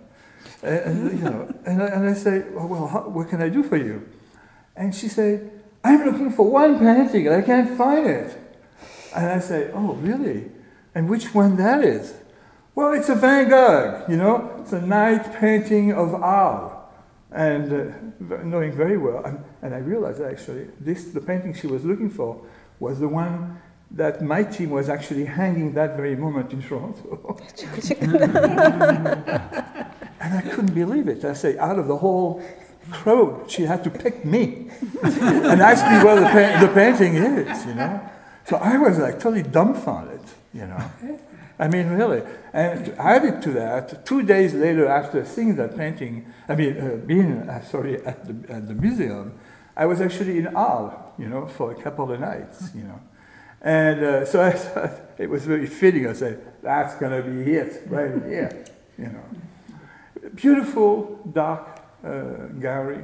And, 0.61 0.79
and 0.79 1.19
you 1.19 1.25
know, 1.25 1.53
and 1.65 1.81
I, 1.81 1.85
and 1.87 2.09
I 2.09 2.13
say, 2.13 2.43
well, 2.51 2.67
well 2.67 2.87
how, 2.87 3.07
what 3.07 3.29
can 3.29 3.41
I 3.41 3.49
do 3.49 3.63
for 3.63 3.77
you? 3.77 4.07
And 4.75 4.93
she 4.93 5.07
said, 5.07 5.62
I'm 5.83 6.05
looking 6.05 6.31
for 6.31 6.49
one 6.49 6.79
painting 6.79 7.27
and 7.27 7.35
I 7.35 7.41
can't 7.41 7.77
find 7.77 8.07
it. 8.07 8.37
And 9.15 9.27
I 9.27 9.39
say, 9.39 9.69
oh, 9.73 9.93
really? 9.93 10.49
And 10.95 11.09
which 11.09 11.33
one 11.33 11.57
that 11.57 11.83
is? 11.83 12.13
Well, 12.75 12.93
it's 12.93 13.09
a 13.09 13.15
Van 13.15 13.49
Gogh, 13.49 14.05
you 14.09 14.17
know, 14.17 14.55
it's 14.59 14.73
a 14.73 14.81
night 14.81 15.35
painting 15.35 15.91
of 15.91 16.15
Arles. 16.15 16.71
And 17.31 17.73
uh, 17.73 18.37
knowing 18.43 18.71
very 18.71 18.97
well, 18.97 19.23
and, 19.25 19.43
and 19.61 19.73
I 19.73 19.79
realized 19.79 20.21
actually, 20.21 20.67
this, 20.79 21.05
the 21.05 21.21
painting 21.21 21.53
she 21.53 21.67
was 21.67 21.83
looking 21.83 22.09
for 22.09 22.41
was 22.79 22.99
the 22.99 23.07
one 23.07 23.59
that 23.91 24.23
my 24.23 24.43
team 24.43 24.71
was 24.71 24.89
actually 24.89 25.25
hanging 25.25 25.73
that 25.73 25.95
very 25.95 26.15
moment 26.15 26.51
in 26.51 26.61
Toronto. 26.61 27.39
and 30.19 30.33
I 30.33 30.41
couldn't 30.41 30.73
believe 30.73 31.07
it. 31.07 31.23
I 31.25 31.33
say, 31.33 31.57
out 31.57 31.77
of 31.77 31.87
the 31.87 31.97
whole 31.97 32.43
crowd, 32.91 33.49
she 33.49 33.63
had 33.63 33.83
to 33.83 33.89
pick 33.89 34.25
me 34.25 34.69
and 35.03 35.61
ask 35.61 35.85
me 35.85 36.03
where 36.03 36.15
the, 36.15 36.25
pa- 36.25 36.65
the 36.65 36.71
painting 36.73 37.15
is, 37.15 37.65
you 37.65 37.73
know. 37.75 38.09
So 38.45 38.57
I 38.57 38.77
was 38.77 38.97
like 38.97 39.15
totally 39.15 39.43
dumbfounded, 39.43 40.21
you 40.53 40.67
know. 40.67 40.91
I 41.59 41.67
mean, 41.67 41.87
really. 41.89 42.23
And 42.51 42.89
added 42.97 43.41
to 43.43 43.51
that, 43.51 44.05
two 44.05 44.23
days 44.23 44.53
later 44.53 44.87
after 44.87 45.23
seeing 45.25 45.55
that 45.55 45.77
painting, 45.77 46.31
I 46.49 46.55
mean, 46.55 46.77
uh, 46.77 46.95
being, 47.05 47.49
uh, 47.49 47.63
sorry, 47.63 48.03
at 48.05 48.25
the, 48.25 48.53
at 48.53 48.67
the 48.67 48.73
museum, 48.73 49.33
I 49.75 49.85
was 49.85 50.01
actually 50.01 50.37
in 50.37 50.47
Arles, 50.55 50.93
you 51.17 51.27
know, 51.27 51.47
for 51.47 51.71
a 51.71 51.81
couple 51.81 52.11
of 52.11 52.19
nights, 52.19 52.69
you 52.75 52.83
know. 52.83 52.99
And 53.61 54.03
uh, 54.03 54.25
so 54.25 54.41
I 54.41 54.51
thought 54.51 54.91
it 55.17 55.29
was 55.29 55.45
very 55.45 55.67
fitting. 55.67 56.07
I 56.07 56.13
said, 56.13 56.41
that's 56.61 56.95
going 56.95 57.23
to 57.23 57.29
be 57.29 57.53
it, 57.53 57.83
right 57.87 58.11
here, 58.25 58.65
you 58.97 59.07
know. 59.07 59.23
Beautiful, 60.35 61.19
dark 61.31 61.82
gallery. 62.59 63.03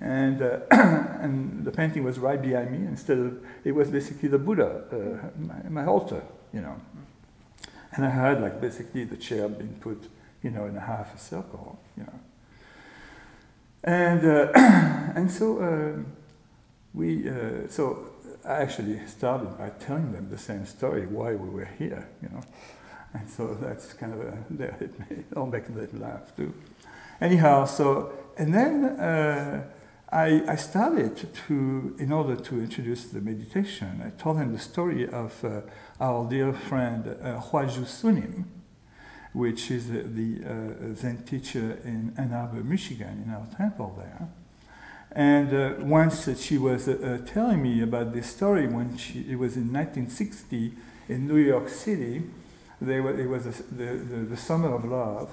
And, 0.00 0.40
uh, 0.40 0.60
and 0.70 1.64
the 1.64 1.70
painting 1.70 2.04
was 2.04 2.18
right 2.18 2.40
behind 2.40 2.72
me 2.72 2.86
instead 2.86 3.18
of, 3.18 3.44
it 3.64 3.72
was 3.72 3.88
basically 3.88 4.28
the 4.28 4.38
Buddha, 4.38 4.84
uh, 4.90 5.28
my, 5.38 5.82
my 5.82 5.86
altar, 5.86 6.22
you 6.52 6.60
know. 6.60 6.80
And 7.94 8.06
I 8.06 8.10
had 8.10 8.40
like 8.40 8.60
basically 8.60 9.04
the 9.04 9.16
chair 9.16 9.48
being 9.48 9.76
put, 9.80 10.08
you 10.42 10.50
know, 10.50 10.64
in 10.66 10.76
a 10.76 10.80
half 10.80 11.14
a 11.14 11.18
circle, 11.18 11.78
you 11.96 12.04
know. 12.04 12.20
And, 13.84 14.24
uh, 14.24 14.52
and 15.14 15.30
so 15.30 15.58
uh, 15.58 16.02
we, 16.94 17.28
uh, 17.28 17.68
so 17.68 18.06
I 18.44 18.54
actually 18.54 19.06
started 19.06 19.58
by 19.58 19.70
telling 19.84 20.12
them 20.12 20.30
the 20.30 20.38
same 20.38 20.64
story, 20.64 21.06
why 21.06 21.34
we 21.34 21.50
were 21.50 21.68
here, 21.78 22.08
you 22.22 22.28
know. 22.30 22.42
And 23.14 23.28
so 23.28 23.54
that's 23.60 23.92
kind 23.92 24.14
of 24.14 24.20
a, 24.60 24.64
it 24.80 24.98
may, 24.98 25.24
I'll 25.36 25.46
make 25.46 25.66
them 25.66 26.00
laugh 26.00 26.34
too. 26.34 26.54
Anyhow, 27.22 27.66
so, 27.66 28.10
and 28.36 28.52
then 28.52 28.84
uh, 28.84 29.62
I, 30.10 30.42
I 30.48 30.56
started 30.56 31.28
to, 31.46 31.94
in 32.00 32.10
order 32.10 32.34
to 32.34 32.60
introduce 32.60 33.04
the 33.04 33.20
meditation, 33.20 34.02
I 34.04 34.10
told 34.20 34.38
them 34.38 34.52
the 34.52 34.58
story 34.58 35.08
of 35.08 35.44
uh, 35.44 35.60
our 36.00 36.28
dear 36.28 36.52
friend 36.52 37.06
uh, 37.06 37.40
Haju 37.40 37.84
Sunim, 37.84 38.46
which 39.32 39.70
is 39.70 39.88
uh, 39.88 40.02
the 40.04 40.42
uh, 40.44 40.94
Zen 40.96 41.22
teacher 41.22 41.78
in 41.84 42.12
Ann 42.18 42.32
Arbor, 42.32 42.64
Michigan, 42.64 43.22
in 43.24 43.32
our 43.32 43.46
temple 43.56 43.94
there. 43.96 44.28
And 45.12 45.54
uh, 45.54 45.74
once 45.84 46.28
she 46.40 46.58
was 46.58 46.88
uh, 46.88 47.20
uh, 47.22 47.24
telling 47.24 47.62
me 47.62 47.82
about 47.82 48.12
this 48.12 48.26
story 48.26 48.66
when 48.66 48.96
she, 48.96 49.20
it 49.28 49.38
was 49.38 49.54
in 49.56 49.72
1960 49.72 50.72
in 51.08 51.28
New 51.28 51.36
York 51.36 51.68
City. 51.68 52.24
Were, 52.80 53.16
it 53.16 53.28
was 53.28 53.46
a, 53.46 53.62
the, 53.72 53.94
the, 53.94 54.16
the, 54.30 54.36
summer 54.36 54.74
of 54.74 54.84
love, 54.84 55.30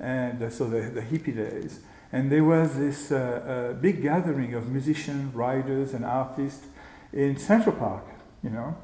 and 0.00 0.42
uh, 0.42 0.50
so 0.50 0.68
the, 0.68 0.80
the 0.80 1.02
hippie 1.02 1.34
days. 1.34 1.80
And 2.12 2.30
there 2.30 2.44
was 2.44 2.76
this 2.76 3.10
uh, 3.10 3.74
big 3.80 4.02
gathering 4.02 4.54
of 4.54 4.68
musicians, 4.68 5.34
writers, 5.34 5.94
and 5.94 6.04
artists 6.04 6.66
in 7.12 7.38
Central 7.38 7.74
Park, 7.74 8.04
you 8.42 8.50
know. 8.50 8.76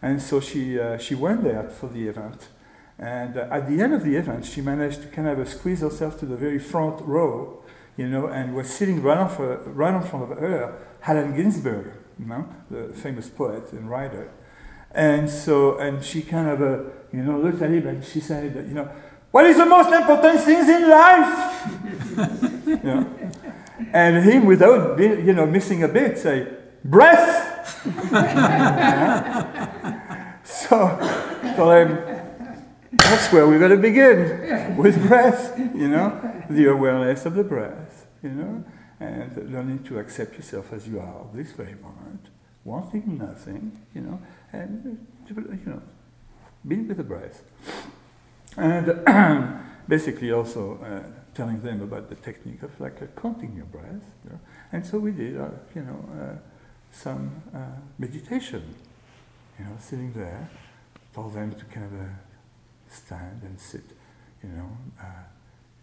And 0.00 0.20
so 0.20 0.40
she, 0.40 0.78
she 0.98 1.14
went 1.14 1.44
there 1.44 1.68
for 1.68 1.88
the 1.88 2.08
event. 2.08 2.48
And 2.98 3.36
at 3.36 3.68
the 3.68 3.82
end 3.82 3.92
of 3.92 4.02
the 4.02 4.16
event, 4.16 4.46
she 4.46 4.62
managed 4.62 5.02
to 5.02 5.08
kind 5.08 5.28
of 5.28 5.46
squeeze 5.48 5.80
herself 5.80 6.18
to 6.20 6.26
the 6.26 6.36
very 6.36 6.58
front 6.58 7.00
row 7.02 7.64
you 7.96 8.08
know, 8.08 8.26
and 8.26 8.54
was 8.54 8.70
sitting 8.70 9.02
right, 9.02 9.18
off, 9.18 9.38
uh, 9.38 9.58
right 9.70 9.94
in 9.94 10.02
front 10.02 10.30
of 10.30 10.38
her, 10.38 10.78
Allen 11.06 11.36
Ginsberg, 11.36 11.92
you 12.18 12.26
know, 12.26 12.48
the 12.70 12.92
famous 12.94 13.28
poet 13.28 13.72
and 13.72 13.88
writer. 13.88 14.30
And 14.90 15.28
so, 15.28 15.78
and 15.78 16.04
she 16.04 16.22
kind 16.22 16.48
of, 16.48 16.62
uh, 16.62 16.90
you 17.12 17.22
know, 17.22 17.38
looked 17.38 17.62
at 17.62 17.70
him 17.70 17.86
and 17.86 18.04
she 18.04 18.20
said, 18.20 18.54
you 18.54 18.74
know, 18.74 18.88
what 19.34 19.46
is 19.46 19.56
the 19.56 19.66
most 19.66 19.92
important 19.92 20.40
things 20.42 20.68
in 20.68 20.88
life? 20.88 21.66
you 22.68 22.76
know? 22.84 23.10
And 23.92 24.24
him, 24.24 24.46
without, 24.46 24.96
you 25.00 25.32
know, 25.32 25.44
missing 25.44 25.82
a 25.82 25.88
bit, 25.88 26.18
say, 26.18 26.46
breath. 26.84 27.74
so, 30.44 30.76
so 31.56 31.68
um, 31.68 31.98
that's 32.92 33.32
where 33.32 33.48
we're 33.48 33.58
going 33.58 33.72
to 33.72 33.76
begin 33.76 34.76
with 34.76 35.04
breath, 35.08 35.58
you 35.58 35.88
know, 35.88 36.44
the 36.48 36.70
awareness 36.70 37.26
of 37.26 37.34
the 37.34 37.42
breath, 37.42 38.06
you 38.22 38.30
know, 38.30 38.64
and 39.00 39.52
learning 39.52 39.82
to 39.82 39.98
accept 39.98 40.36
yourself 40.36 40.72
as 40.72 40.86
you 40.86 41.00
are 41.00 41.26
this 41.34 41.50
very 41.50 41.74
moment, 41.74 42.28
wanting 42.62 43.18
nothing, 43.18 43.84
you 43.96 44.00
know, 44.00 44.22
and, 44.52 45.04
you 45.28 45.58
know, 45.66 45.82
being 46.64 46.86
with 46.86 46.98
the 46.98 47.02
breath. 47.02 47.42
And 48.56 49.60
basically 49.88 50.32
also 50.32 50.78
uh, 50.82 51.02
telling 51.34 51.60
them 51.60 51.82
about 51.82 52.08
the 52.08 52.14
technique 52.16 52.62
of 52.62 52.78
like 52.80 53.02
uh, 53.02 53.06
counting 53.20 53.54
your 53.56 53.66
breath. 53.66 54.04
You 54.24 54.30
know? 54.30 54.40
And 54.72 54.86
so 54.86 54.98
we 54.98 55.12
did, 55.12 55.38
uh, 55.38 55.48
you 55.74 55.82
know, 55.82 56.08
uh, 56.20 56.36
some 56.90 57.42
uh, 57.54 57.58
meditation, 57.98 58.74
you 59.58 59.64
know, 59.64 59.72
sitting 59.78 60.12
there, 60.12 60.48
told 61.14 61.34
them 61.34 61.52
to 61.54 61.64
kind 61.66 61.86
of 61.86 62.00
uh, 62.00 62.04
stand 62.88 63.42
and 63.42 63.58
sit, 63.60 63.84
you 64.42 64.48
know, 64.50 64.70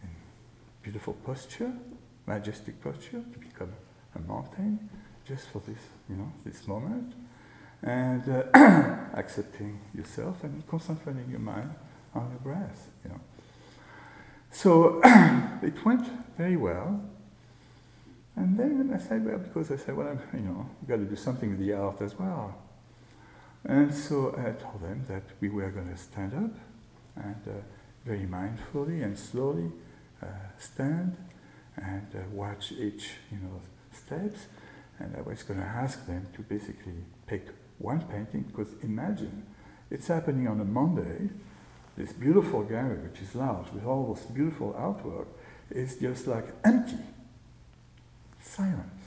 in 0.02 0.10
beautiful 0.82 1.14
posture, 1.26 1.74
majestic 2.26 2.82
posture, 2.82 3.24
to 3.34 3.40
become 3.40 3.74
a 4.16 4.20
mountain, 4.20 4.90
just 5.28 5.50
for 5.50 5.60
this, 5.60 5.80
you 6.10 6.16
know, 6.16 6.32
this 6.46 6.68
moment, 6.68 7.14
and 7.84 8.24
accepting 9.14 9.80
yourself 9.94 10.44
and 10.44 10.66
concentrating 10.68 11.30
your 11.30 11.40
mind 11.40 11.74
on 12.14 12.32
the 12.34 12.40
breath, 12.40 12.90
you 13.04 13.10
know. 13.12 13.20
So 14.52 15.02
it 15.64 15.84
went 15.86 16.08
very 16.38 16.58
well. 16.58 17.02
And 18.36 18.58
then 18.58 18.92
I 18.94 18.98
said, 18.98 19.26
well, 19.26 19.38
because 19.38 19.72
I 19.72 19.76
said, 19.76 19.96
well, 19.96 20.08
I'm, 20.08 20.20
you 20.34 20.46
know, 20.46 20.70
you've 20.82 20.90
got 20.90 20.98
to 20.98 21.06
do 21.06 21.16
something 21.16 21.50
with 21.52 21.60
the 21.60 21.74
art 21.74 22.02
as 22.02 22.18
well. 22.18 22.56
And 23.64 23.94
so 23.94 24.34
I 24.38 24.52
told 24.52 24.82
them 24.82 25.06
that 25.08 25.24
we 25.40 25.50
were 25.50 25.70
going 25.70 25.90
to 25.90 25.98
stand 25.98 26.34
up 26.34 26.52
and 27.24 27.36
uh, 27.48 27.62
very 28.06 28.26
mindfully 28.26 29.04
and 29.04 29.18
slowly 29.18 29.72
uh, 30.22 30.26
stand 30.58 31.16
and 31.78 32.08
uh, 32.16 32.20
watch 32.32 32.72
each 32.72 33.12
you 33.32 33.38
know 33.38 33.62
steps. 33.92 34.48
And 35.00 35.16
I 35.16 35.22
was 35.22 35.44
going 35.44 35.60
to 35.60 35.66
ask 35.66 36.06
them 36.08 36.28
to 36.34 36.42
basically 36.42 36.94
pick 37.28 37.48
one 37.78 38.02
painting 38.02 38.44
because 38.44 38.74
imagine 38.82 39.46
it's 39.90 40.08
happening 40.08 40.48
on 40.48 40.60
a 40.60 40.66
Monday. 40.66 41.30
This 42.02 42.14
beautiful 42.14 42.64
gallery, 42.64 42.98
which 42.98 43.22
is 43.22 43.36
large 43.36 43.72
with 43.72 43.86
all 43.86 44.12
this 44.12 44.26
beautiful 44.26 44.74
artwork, 44.74 45.28
is 45.70 45.98
just 45.98 46.26
like 46.26 46.46
empty, 46.66 46.98
silence. 48.42 49.04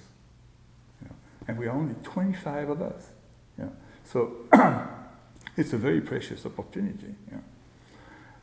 You 1.02 1.08
know? 1.08 1.16
And 1.48 1.58
we're 1.58 1.72
only 1.72 1.96
25 2.04 2.70
of 2.70 2.82
us. 2.82 3.08
You 3.58 3.64
know? 3.64 3.72
So 4.04 4.36
it's 5.56 5.72
a 5.72 5.76
very 5.76 6.02
precious 6.02 6.46
opportunity. 6.46 7.16
You 7.28 7.32
know? 7.32 7.42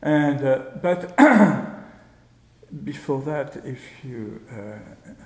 And, 0.01 0.45
uh, 0.45 0.63
but 0.81 1.15
before 2.83 3.21
that, 3.21 3.55
if 3.65 4.03
you 4.03 4.41
uh, 4.51 4.79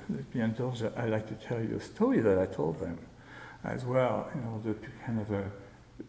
let 0.07 0.35
me 0.35 0.41
indulge, 0.41 0.83
I'd 0.83 1.09
like 1.09 1.27
to 1.29 1.47
tell 1.47 1.59
you 1.59 1.77
a 1.77 1.81
story 1.81 2.19
that 2.19 2.37
I 2.37 2.45
told 2.45 2.79
them 2.79 2.99
as 3.63 3.85
well, 3.85 4.29
in 4.35 4.45
order 4.45 4.75
to 4.75 4.87
kind 5.03 5.19
of 5.19 5.33
uh, 5.33 5.41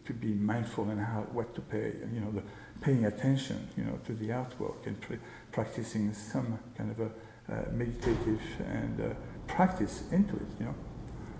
to 0.05 0.13
be 0.13 0.33
mindful 0.33 0.89
in 0.91 0.97
how 0.99 1.21
what 1.31 1.55
to 1.55 1.61
pay, 1.61 1.93
you 2.13 2.19
know, 2.19 2.31
the 2.31 2.43
paying 2.81 3.05
attention, 3.05 3.67
you 3.77 3.83
know, 3.83 3.99
to 4.05 4.13
the 4.13 4.29
artwork 4.29 4.85
and 4.85 4.99
pr- 5.01 5.15
practicing 5.51 6.13
some 6.13 6.59
kind 6.77 6.91
of 6.91 6.99
a 6.99 7.11
uh, 7.49 7.63
meditative 7.71 8.41
and 8.59 8.99
uh, 8.99 9.13
practice 9.47 10.03
into 10.11 10.35
it, 10.35 10.47
you 10.59 10.65
know. 10.65 10.75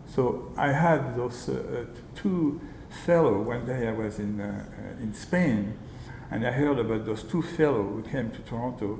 So 0.08 0.54
I 0.58 0.72
had 0.72 1.18
those 1.18 1.50
uh, 1.50 1.86
two 2.16 2.62
fellow. 3.06 3.42
One 3.42 3.66
day 3.66 3.90
I 3.90 3.92
was 3.92 4.20
in 4.20 4.40
in 5.02 5.14
Spain, 5.14 5.78
and 6.32 6.48
I 6.48 6.52
heard 6.52 6.80
about 6.80 7.06
those 7.06 7.24
two 7.24 7.42
fellow 7.42 7.84
who 7.84 8.04
came 8.04 8.32
to 8.32 8.40
Toronto 8.40 9.00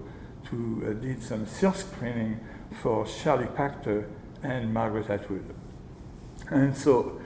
to 0.50 0.84
uh, 0.86 0.94
did 1.02 1.24
some 1.24 1.46
silk 1.46 1.76
screening 1.76 2.40
for 2.82 3.06
Charlie 3.06 3.48
Pachter 3.48 4.06
and 4.44 4.74
Margaret 4.74 5.10
Atwood. 5.10 5.46
And 6.50 6.76
so, 6.76 7.22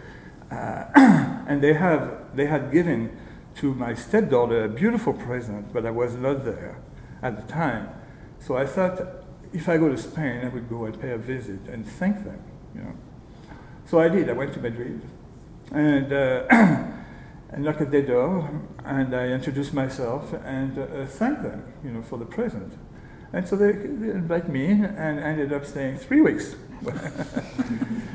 uh, 0.52 0.86
and 1.48 1.62
they 1.62 1.74
have 1.74 2.36
they 2.36 2.46
had 2.46 2.72
given 2.72 3.18
to 3.56 3.74
my 3.74 3.94
stepdaughter 3.94 4.66
a 4.66 4.70
beautiful 4.70 5.14
present, 5.14 5.74
but 5.74 5.86
I 5.86 5.92
was 5.92 6.16
not 6.16 6.46
there 6.46 6.78
at 7.22 7.36
the 7.36 7.52
time. 7.52 7.90
So 8.40 8.58
I 8.58 8.66
thought 8.66 9.02
if 9.54 9.68
I 9.68 9.78
go 9.78 9.90
to 9.90 9.98
Spain, 9.98 10.46
I 10.46 10.50
would 10.50 10.70
go 10.70 10.86
and 10.86 11.00
pay 11.00 11.12
a 11.12 11.18
visit 11.18 11.60
and 11.68 11.86
thank 11.86 12.24
them, 12.24 12.42
you 12.74 12.82
know. 12.82 12.94
So 13.86 14.00
I 14.00 14.08
did. 14.08 14.30
I 14.30 14.34
went 14.34 14.54
to 14.54 14.60
Madrid, 14.60 15.02
and. 15.72 16.14
Uh, 16.14 16.88
and 17.52 17.66
knocked 17.66 17.82
at 17.82 17.92
their 17.92 18.02
door, 18.02 18.50
and 18.86 19.14
I 19.14 19.28
introduced 19.28 19.74
myself 19.74 20.34
and 20.46 20.78
uh, 20.78 21.06
thanked 21.06 21.44
them, 21.44 21.64
you 21.84 21.92
know, 21.92 22.02
for 22.02 22.18
the 22.18 22.26
present. 22.26 22.74
And 23.34 23.48
so 23.48 23.56
they, 23.56 23.74
they 23.74 24.12
invited 24.12 24.50
me 24.50 24.68
and 24.72 25.20
ended 25.20 25.54
up 25.54 25.66
staying 25.66 25.98
three 25.98 26.22
weeks. 26.22 26.56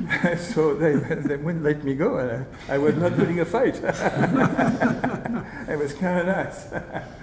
so 0.38 0.74
they, 0.74 0.94
they 0.94 1.36
wouldn't 1.36 1.64
let 1.64 1.82
me 1.82 1.94
go, 1.94 2.18
and 2.18 2.46
I, 2.68 2.74
I 2.74 2.78
was 2.78 2.96
not 2.96 3.16
putting 3.16 3.40
a 3.40 3.44
fight. 3.44 3.76
it 5.68 5.78
was 5.78 5.92
kind 5.94 6.20
of 6.20 6.26
nice. 6.26 6.66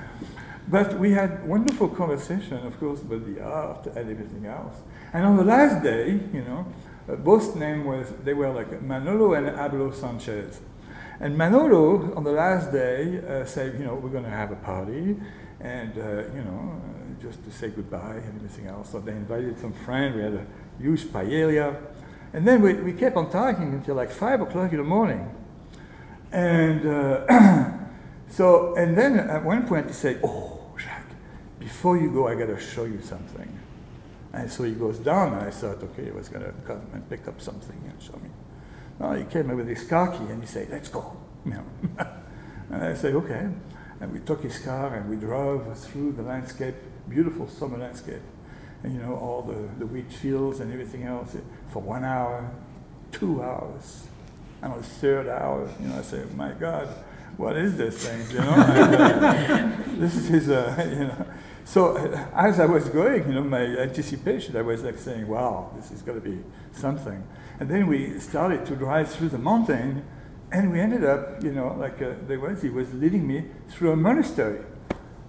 but 0.67 0.99
we 0.99 1.11
had 1.11 1.47
wonderful 1.47 1.87
conversation, 1.87 2.57
of 2.65 2.79
course, 2.79 3.01
about 3.01 3.25
the 3.25 3.41
art 3.41 3.85
and 3.87 4.09
everything 4.09 4.45
else. 4.45 4.75
And 5.13 5.25
on 5.25 5.37
the 5.37 5.43
last 5.43 5.83
day, 5.83 6.19
you 6.33 6.41
know, 6.41 6.65
uh, 7.07 7.15
both 7.15 7.55
names 7.55 7.85
was 7.85 8.11
they 8.23 8.33
were 8.33 8.49
like 8.49 8.81
Manolo 8.81 9.33
and 9.33 9.47
Abelo 9.47 9.93
Sanchez. 9.93 10.59
And 11.19 11.37
Manolo, 11.37 12.13
on 12.15 12.23
the 12.23 12.31
last 12.31 12.71
day, 12.71 13.21
uh, 13.25 13.45
said, 13.45 13.79
you 13.79 13.85
know, 13.85 13.95
we're 13.95 14.09
going 14.09 14.23
to 14.23 14.29
have 14.29 14.51
a 14.51 14.55
party, 14.57 15.15
and, 15.59 15.97
uh, 15.97 16.23
you 16.35 16.43
know, 16.43 16.81
uh, 16.81 17.21
just 17.21 17.43
to 17.45 17.51
say 17.51 17.69
goodbye 17.69 18.15
and 18.15 18.35
everything 18.35 18.67
else. 18.67 18.89
So 18.89 18.99
they 18.99 19.13
invited 19.13 19.59
some 19.59 19.73
friends. 19.73 20.15
We 20.15 20.23
had 20.23 20.33
a 20.33 20.45
huge 20.79 21.03
paella. 21.05 21.77
And 22.33 22.47
then 22.47 22.61
we, 22.61 22.73
we 22.73 22.93
kept 22.93 23.15
on 23.15 23.29
talking 23.29 23.73
until 23.73 23.95
like 23.95 24.11
5 24.11 24.41
o'clock 24.41 24.71
in 24.71 24.77
the 24.77 24.83
morning. 24.83 25.29
And 26.31 26.85
uh, 26.85 27.77
so, 28.29 28.75
and 28.75 28.97
then 28.97 29.19
at 29.19 29.43
one 29.43 29.67
point 29.67 29.87
he 29.87 29.93
said, 29.93 30.19
oh, 30.23 30.59
Jacques, 30.77 31.15
before 31.59 31.97
you 31.97 32.11
go, 32.11 32.27
I 32.27 32.35
got 32.35 32.47
to 32.47 32.59
show 32.59 32.85
you 32.85 33.01
something. 33.01 33.59
And 34.33 34.51
so 34.51 34.63
he 34.63 34.71
goes 34.71 34.97
down, 34.97 35.33
and 35.33 35.45
I 35.45 35.51
thought, 35.51 35.83
okay, 35.83 36.05
he 36.05 36.11
was 36.11 36.27
going 36.27 36.43
to 36.43 36.51
come 36.65 36.81
and 36.91 37.07
pick 37.07 37.27
up 37.27 37.39
something 37.39 37.79
and 37.87 38.01
show 38.01 38.13
me. 38.13 38.31
Well, 38.97 39.13
he 39.13 39.25
came 39.25 39.55
with 39.55 39.67
his 39.67 39.83
car 39.83 40.11
key 40.11 40.25
and 40.31 40.41
he 40.41 40.47
said, 40.47 40.69
let's 40.71 40.89
go. 40.89 41.17
And 42.73 42.83
I 42.83 42.95
said, 42.95 43.13
okay. 43.13 43.49
And 44.01 44.11
we 44.11 44.19
took 44.19 44.41
his 44.41 44.57
car 44.57 44.95
and 44.95 45.07
we 45.07 45.15
drove 45.15 45.77
through 45.77 46.13
the 46.13 46.23
landscape, 46.23 46.75
beautiful 47.07 47.47
summer 47.47 47.77
landscape. 47.77 48.21
You 48.83 48.99
know, 48.99 49.15
all 49.15 49.41
the, 49.41 49.69
the 49.79 49.85
wheat 49.85 50.11
fields 50.11 50.59
and 50.59 50.71
everything 50.73 51.03
else 51.03 51.35
for 51.69 51.81
one 51.81 52.03
hour, 52.03 52.51
two 53.11 53.41
hours. 53.41 54.07
And 54.61 54.73
on 54.73 54.79
the 54.79 54.85
third 54.85 55.27
hour, 55.27 55.69
you 55.79 55.87
know, 55.87 55.99
I 55.99 56.01
say, 56.01 56.23
my 56.35 56.51
God, 56.51 56.87
what 57.37 57.55
is 57.55 57.77
this 57.77 58.07
thing? 58.07 58.29
You 58.29 58.39
know, 58.39 58.51
uh, 58.51 59.71
this 59.95 60.29
is, 60.29 60.49
uh, 60.49 60.89
you 60.91 61.07
know. 61.07 61.25
So 61.65 61.97
uh, 61.97 62.27
as 62.35 62.59
I 62.59 62.65
was 62.65 62.89
going, 62.89 63.27
you 63.27 63.35
know, 63.35 63.43
my 63.43 63.61
anticipation, 63.61 64.55
I 64.57 64.61
was 64.61 64.83
like 64.83 64.97
saying, 64.97 65.27
wow, 65.27 65.71
this 65.75 65.91
is 65.91 66.01
going 66.01 66.21
to 66.21 66.29
be 66.29 66.43
something. 66.73 67.23
And 67.59 67.69
then 67.69 67.87
we 67.87 68.19
started 68.19 68.65
to 68.65 68.75
drive 68.75 69.09
through 69.09 69.29
the 69.29 69.37
mountain, 69.37 70.05
and 70.51 70.71
we 70.71 70.79
ended 70.79 71.05
up, 71.05 71.43
you 71.43 71.51
know, 71.51 71.75
like 71.79 72.01
uh, 72.01 72.13
there 72.27 72.39
was, 72.39 72.61
he 72.61 72.69
was 72.69 72.93
leading 72.93 73.25
me 73.25 73.45
through 73.69 73.91
a 73.91 73.95
monastery. 73.95 74.61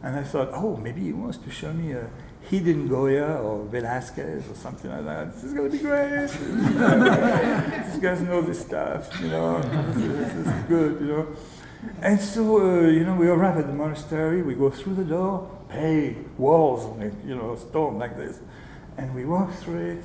And 0.02 0.16
I 0.16 0.22
thought, 0.22 0.50
oh, 0.52 0.76
maybe 0.76 1.02
he 1.02 1.12
wants 1.12 1.38
to 1.38 1.50
show 1.50 1.72
me 1.72 1.92
a 1.92 2.10
hidden 2.50 2.88
Goya 2.88 3.40
or 3.42 3.64
Velasquez 3.66 4.48
or 4.50 4.54
something 4.54 4.90
like 4.90 5.04
that. 5.04 5.32
This 5.34 5.44
is 5.44 5.54
going 5.54 5.70
to 5.70 5.76
be 5.76 5.82
great. 5.82 6.28
These 7.90 8.00
guys 8.00 8.20
know 8.20 8.42
this 8.42 8.60
stuff, 8.60 9.10
you 9.20 9.28
know. 9.28 9.60
This 9.94 10.34
is, 10.34 10.64
good, 10.68 11.00
you 11.00 11.06
know. 11.06 11.28
And 12.00 12.20
so, 12.20 12.60
uh, 12.60 12.88
you 12.88 13.04
know, 13.04 13.14
we 13.14 13.28
arrive 13.28 13.58
at 13.58 13.66
the 13.66 13.72
monastery, 13.72 14.42
we 14.42 14.54
go 14.54 14.70
through 14.70 14.94
the 14.94 15.04
door, 15.04 15.50
hey, 15.70 16.16
walls, 16.38 16.98
you 17.26 17.34
know, 17.34 17.56
stone 17.56 17.98
like 17.98 18.16
this. 18.16 18.40
And 18.96 19.14
we 19.14 19.24
walk 19.24 19.52
through 19.54 19.98
it, 19.98 20.04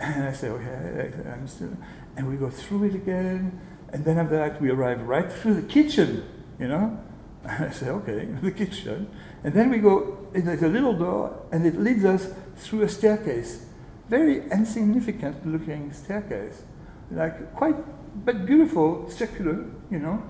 and 0.00 0.24
I 0.24 0.32
say, 0.32 0.48
okay, 0.48 1.12
I'm 1.32 1.48
still, 1.48 1.76
and 2.16 2.28
we 2.28 2.36
go 2.36 2.50
through 2.50 2.84
it 2.84 2.94
again, 2.94 3.60
and 3.92 4.04
then 4.04 4.18
after 4.18 4.36
that 4.36 4.60
we 4.60 4.70
arrive 4.70 5.02
right 5.02 5.30
through 5.30 5.54
the 5.54 5.62
kitchen, 5.62 6.24
you 6.58 6.68
know. 6.68 6.98
And 7.44 7.64
I 7.66 7.70
say, 7.70 7.88
okay, 7.88 8.24
the 8.42 8.50
kitchen, 8.50 9.08
and 9.44 9.54
then 9.54 9.70
we 9.70 9.78
go. 9.78 10.15
There's 10.44 10.62
a 10.62 10.68
little 10.68 10.92
door, 10.92 11.42
and 11.50 11.66
it 11.66 11.78
leads 11.78 12.04
us 12.04 12.28
through 12.56 12.82
a 12.82 12.88
staircase, 12.88 13.64
very 14.08 14.48
insignificant 14.50 15.46
looking 15.46 15.92
staircase, 15.92 16.62
like 17.10 17.54
quite 17.54 17.76
but 18.24 18.46
beautiful, 18.46 19.08
circular, 19.10 19.64
you 19.90 19.98
know, 19.98 20.22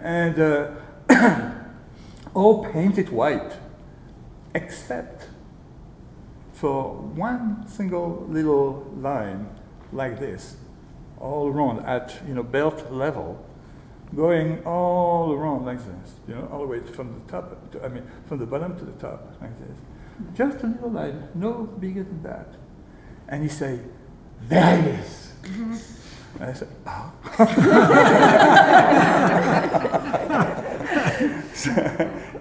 and 0.00 0.38
uh, 0.38 0.70
all 2.34 2.64
painted 2.70 3.08
white, 3.08 3.54
except 4.54 5.28
for 6.52 6.94
one 6.94 7.66
single 7.68 8.26
little 8.28 8.90
line 8.98 9.48
like 9.92 10.18
this, 10.18 10.56
all 11.18 11.48
around 11.48 11.84
at 11.86 12.14
you 12.28 12.34
know 12.34 12.42
belt 12.42 12.90
level, 12.92 13.44
going 14.14 14.64
all 14.64 15.32
around 15.32 15.66
like 15.66 15.78
this, 15.78 16.14
you 16.28 16.34
know, 16.34 16.48
all 16.52 16.60
the 16.60 16.66
way 16.66 16.80
from 16.80 17.20
the 17.20 17.30
top, 17.30 17.70
to, 17.72 17.84
I 17.84 17.88
mean, 17.88 18.04
from 18.26 18.38
the 18.38 18.46
bottom 18.46 18.76
to 18.78 18.84
the 18.84 18.92
top 18.92 19.36
like 19.40 19.58
this. 19.58 19.76
Just 20.34 20.62
a 20.64 20.68
little 20.68 20.90
line, 20.90 21.28
no 21.34 21.64
bigger 21.64 22.02
than 22.02 22.22
that. 22.22 22.54
And 23.28 23.42
he 23.42 23.48
say, 23.48 23.80
there 24.42 24.78
it 24.78 24.86
is. 25.00 25.32
And 26.38 26.50
I 26.50 26.52
said, 26.52 26.68
oh. 26.86 27.12
so, 31.54 31.70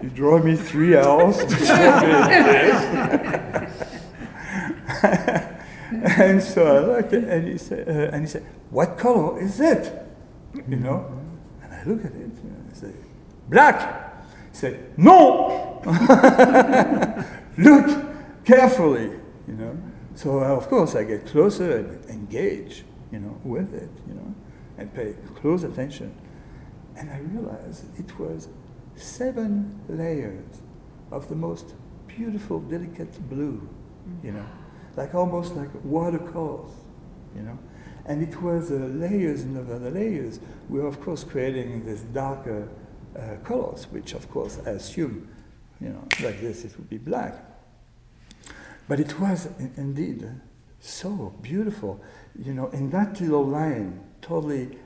you 0.01 0.09
draw 0.09 0.39
me 0.39 0.55
three 0.55 0.97
hours 0.97 1.37
to 1.37 1.55
show 1.55 2.01
me 2.01 2.07
this. 2.43 3.95
and 6.17 6.41
so 6.41 6.75
I 6.75 6.79
looked 6.79 7.13
at 7.13 7.23
and 7.23 7.47
he 7.47 7.57
said, 7.57 7.87
uh, 7.87 8.13
and 8.13 8.21
he 8.21 8.27
said, 8.27 8.45
"What 8.69 8.97
color 8.97 9.41
is 9.41 9.59
it?" 9.59 9.91
You 10.67 10.77
know, 10.77 11.05
Look 11.85 12.05
at 12.05 12.11
it 12.11 12.15
and 12.15 12.71
I 12.71 12.75
say, 12.75 12.91
"Black." 13.49 14.25
He 14.51 14.57
said, 14.57 14.97
"No." 14.97 15.81
look 17.57 18.45
carefully, 18.45 19.11
you 19.47 19.53
know. 19.53 19.77
So 20.15 20.39
uh, 20.39 20.55
of 20.55 20.67
course 20.67 20.95
I 20.95 21.03
get 21.03 21.25
closer 21.27 21.77
and 21.77 22.09
engage, 22.09 22.83
you 23.11 23.19
know, 23.19 23.39
with 23.43 23.73
it, 23.73 23.89
you 24.07 24.13
know, 24.13 24.33
and 24.77 24.93
pay 24.93 25.15
close 25.35 25.63
attention, 25.63 26.15
and 26.95 27.09
I 27.09 27.19
realized 27.19 27.85
it 27.99 28.17
was 28.19 28.49
seven 28.95 29.79
layers 29.87 30.61
of 31.11 31.29
the 31.29 31.35
most 31.35 31.75
beautiful, 32.07 32.59
delicate 32.61 33.29
blue, 33.29 33.69
you 34.23 34.31
know 34.31 34.45
like 34.95 35.13
almost 35.13 35.55
like 35.55 35.69
watercolors, 35.83 36.71
you 37.35 37.41
know. 37.41 37.57
And 38.05 38.21
it 38.21 38.41
was 38.41 38.71
uh, 38.71 38.75
layers 38.75 39.41
and 39.41 39.55
the 39.55 39.91
layers. 39.91 40.39
We 40.69 40.79
were 40.79 40.87
of 40.87 41.01
course 41.01 41.23
creating 41.23 41.85
this 41.85 42.01
darker 42.01 42.67
uh, 43.17 43.37
colors, 43.43 43.87
which 43.91 44.13
of 44.13 44.29
course 44.29 44.59
I 44.65 44.71
assume, 44.71 45.27
you 45.81 45.89
know, 45.89 46.07
like 46.21 46.39
this 46.39 46.65
it 46.65 46.77
would 46.77 46.89
be 46.89 46.97
black. 46.97 47.33
But 48.87 48.99
it 48.99 49.19
was 49.19 49.47
in- 49.59 49.73
indeed 49.77 50.29
so 50.79 51.33
beautiful, 51.41 51.99
you 52.37 52.53
know. 52.53 52.67
In 52.67 52.91
that 52.91 53.19
little 53.19 53.45
line, 53.45 54.01
totally, 54.21 54.77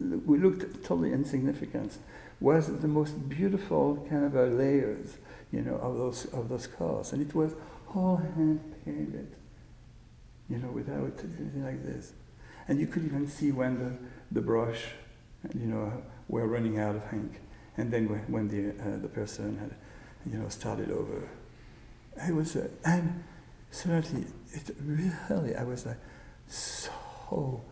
we 0.00 0.38
looked 0.38 0.84
totally 0.84 1.12
insignificant. 1.12 1.98
Was 2.40 2.66
the 2.66 2.88
most 2.88 3.28
beautiful 3.28 4.04
kind 4.10 4.24
of 4.24 4.34
layers, 4.34 5.16
you 5.52 5.62
know, 5.62 5.76
of 5.76 5.96
those 5.96 6.24
of 6.32 6.48
those 6.48 6.66
colors, 6.66 7.12
and 7.12 7.22
it 7.22 7.34
was 7.34 7.54
all 7.94 8.16
hand 8.16 8.60
painted, 8.84 9.32
you 10.48 10.58
know, 10.58 10.68
without 10.68 11.20
anything 11.22 11.64
like 11.64 11.84
this. 11.84 12.12
And 12.68 12.80
you 12.80 12.86
could 12.86 13.04
even 13.04 13.26
see 13.26 13.52
when 13.52 13.78
the, 13.78 13.92
the 14.30 14.40
brush, 14.40 14.84
you 15.54 15.66
know, 15.66 16.02
were 16.28 16.46
running 16.46 16.78
out 16.78 16.96
of 16.96 17.02
ink. 17.12 17.40
And 17.76 17.90
then 17.90 18.06
when, 18.28 18.48
the, 18.48 18.70
uh, 18.70 18.98
the 19.00 19.08
person 19.08 19.58
had, 19.58 19.74
you 20.30 20.38
know, 20.38 20.48
started 20.48 20.90
over. 20.90 21.28
It 22.28 22.34
was, 22.34 22.56
uh, 22.56 22.68
and 22.84 23.24
suddenly, 23.70 24.26
it 24.52 24.76
really, 24.84 25.56
I 25.56 25.64
was 25.64 25.86
like 25.86 25.98
so 26.46 27.62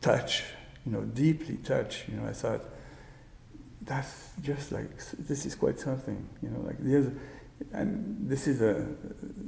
touched, 0.00 0.44
you 0.86 0.92
know, 0.92 1.02
deeply 1.02 1.56
touched. 1.56 2.08
You 2.08 2.16
know, 2.16 2.28
I 2.28 2.32
thought, 2.32 2.62
that's 3.82 4.30
just 4.40 4.72
like, 4.72 4.96
this 5.18 5.44
is 5.44 5.54
quite 5.54 5.78
something, 5.78 6.28
you 6.40 6.50
know, 6.50 6.60
like 6.60 6.76
there's, 6.78 7.10
and 7.72 8.28
this 8.28 8.46
is 8.46 8.60
a, 8.60 8.86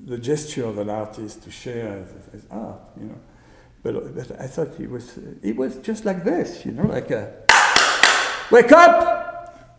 the 0.07 0.19
gesture 0.19 0.67
of 0.67 0.79
an 0.79 0.91
artist 0.91 1.43
to 1.45 1.51
share 1.51 1.99
as, 1.99 2.43
as 2.43 2.47
art, 2.51 2.81
you 2.99 3.07
know. 3.07 3.19
But, 3.85 4.17
but 4.17 4.41
I 4.41 4.47
thought 4.47 4.81
it 4.81 4.91
was, 4.91 5.19
it 5.43 5.55
was 5.55 5.77
just 5.77 6.05
like 6.07 6.25
this, 6.25 6.65
you 6.65 6.73
know, 6.73 6.87
like 6.87 7.11
a, 7.11 7.35
wake 8.51 8.73
up! 8.73 9.79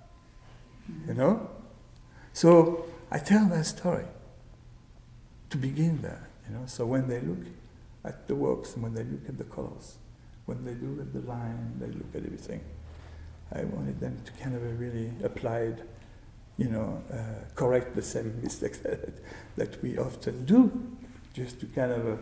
You 1.07 1.15
know? 1.15 1.49
So 2.31 2.85
I 3.09 3.17
tell 3.17 3.45
that 3.47 3.65
story 3.65 4.05
to 5.49 5.57
begin 5.57 6.01
there, 6.03 6.29
you 6.47 6.55
know. 6.55 6.63
So 6.67 6.85
when 6.85 7.07
they 7.07 7.19
look 7.19 7.39
at 8.03 8.27
the 8.27 8.35
works 8.35 8.77
when 8.77 8.93
they 8.93 9.03
look 9.03 9.27
at 9.27 9.37
the 9.39 9.43
colors, 9.43 9.97
when 10.45 10.63
they 10.63 10.75
look 10.75 10.99
at 11.01 11.11
the 11.11 11.27
line, 11.27 11.73
they 11.79 11.87
look 11.87 12.13
at 12.13 12.23
everything. 12.23 12.61
I 13.51 13.63
wanted 13.63 13.99
them 13.99 14.21
to 14.23 14.31
kind 14.33 14.55
of 14.55 14.79
really 14.79 15.11
applied, 15.23 15.81
you 16.57 16.69
know, 16.69 17.01
uh, 17.11 17.45
correct 17.55 17.95
the 17.95 18.03
same 18.03 18.39
mistakes 18.43 18.77
that, 18.79 19.09
that 19.55 19.81
we 19.81 19.97
often 19.97 20.45
do, 20.45 20.71
just 21.33 21.59
to 21.61 21.65
kind 21.65 21.91
of 21.91 22.07
uh, 22.07 22.17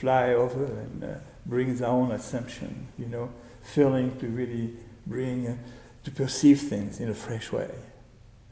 fly 0.00 0.34
over 0.34 0.64
and 0.64 1.04
uh, 1.04 1.08
bring 1.46 1.76
their 1.76 1.88
own 1.88 2.12
assumption, 2.12 2.88
you 2.98 3.06
know, 3.06 3.30
feeling 3.62 4.16
to 4.18 4.26
really 4.28 4.74
bring, 5.06 5.46
uh, 5.48 5.56
to 6.04 6.10
perceive 6.10 6.60
things 6.60 7.00
in 7.00 7.08
a 7.08 7.14
fresh 7.14 7.50
way. 7.50 7.70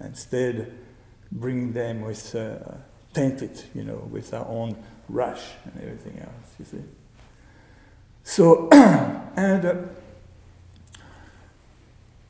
Instead, 0.01 0.77
bringing 1.31 1.73
them 1.73 2.03
with 2.03 2.35
uh, 2.35 2.57
tainted, 3.13 3.63
you 3.75 3.85
know, 3.85 3.97
with 4.11 4.35
our 4.35 4.47
own 4.47 4.77
rush 5.09 5.43
and 5.65 5.83
everything 5.83 6.19
else, 6.21 6.55
you 6.59 6.65
see. 6.65 6.85
So, 8.25 8.69
and 8.73 9.65
uh, 9.65 9.75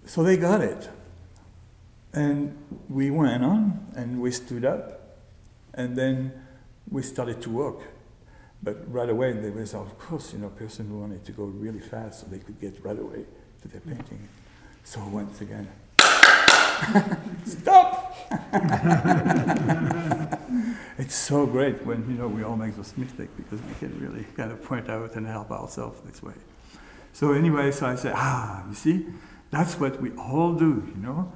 so 0.04 0.22
they 0.22 0.36
got 0.36 0.60
it. 0.60 0.88
And 2.12 2.56
we 2.88 3.10
went 3.10 3.44
on 3.44 3.86
and 3.94 4.20
we 4.20 4.30
stood 4.30 4.64
up 4.64 5.18
and 5.74 5.96
then 5.96 6.32
we 6.90 7.02
started 7.02 7.42
to 7.42 7.50
work. 7.50 7.80
But 8.66 8.92
right 8.92 9.08
away 9.08 9.32
there 9.32 9.52
was, 9.52 9.74
of 9.74 9.96
course, 9.96 10.32
you 10.32 10.40
know, 10.40 10.48
a 10.48 10.50
person 10.50 10.88
who 10.88 10.98
wanted 10.98 11.24
to 11.26 11.30
go 11.30 11.44
really 11.44 11.78
fast 11.78 12.22
so 12.22 12.26
they 12.26 12.40
could 12.40 12.60
get 12.60 12.84
right 12.84 12.98
away 12.98 13.24
to 13.62 13.68
their 13.68 13.80
painting. 13.80 14.28
So 14.82 15.00
once 15.06 15.40
again, 15.40 15.68
stop! 17.44 18.16
it's 20.98 21.14
so 21.14 21.46
great 21.46 21.86
when, 21.86 22.10
you 22.10 22.18
know, 22.18 22.26
we 22.26 22.42
all 22.42 22.56
make 22.56 22.74
those 22.74 22.92
mistakes 22.96 23.30
because 23.36 23.62
we 23.62 23.72
can 23.74 24.00
really 24.00 24.24
kind 24.36 24.50
of 24.50 24.60
point 24.64 24.90
out 24.90 25.14
and 25.14 25.28
help 25.28 25.52
ourselves 25.52 26.00
this 26.00 26.20
way. 26.20 26.34
So 27.12 27.34
anyway, 27.34 27.70
so 27.70 27.86
I 27.86 27.94
said, 27.94 28.14
ah, 28.16 28.64
you 28.68 28.74
see, 28.74 29.06
that's 29.52 29.78
what 29.78 30.02
we 30.02 30.10
all 30.16 30.54
do, 30.54 30.92
you 30.92 31.00
know. 31.00 31.32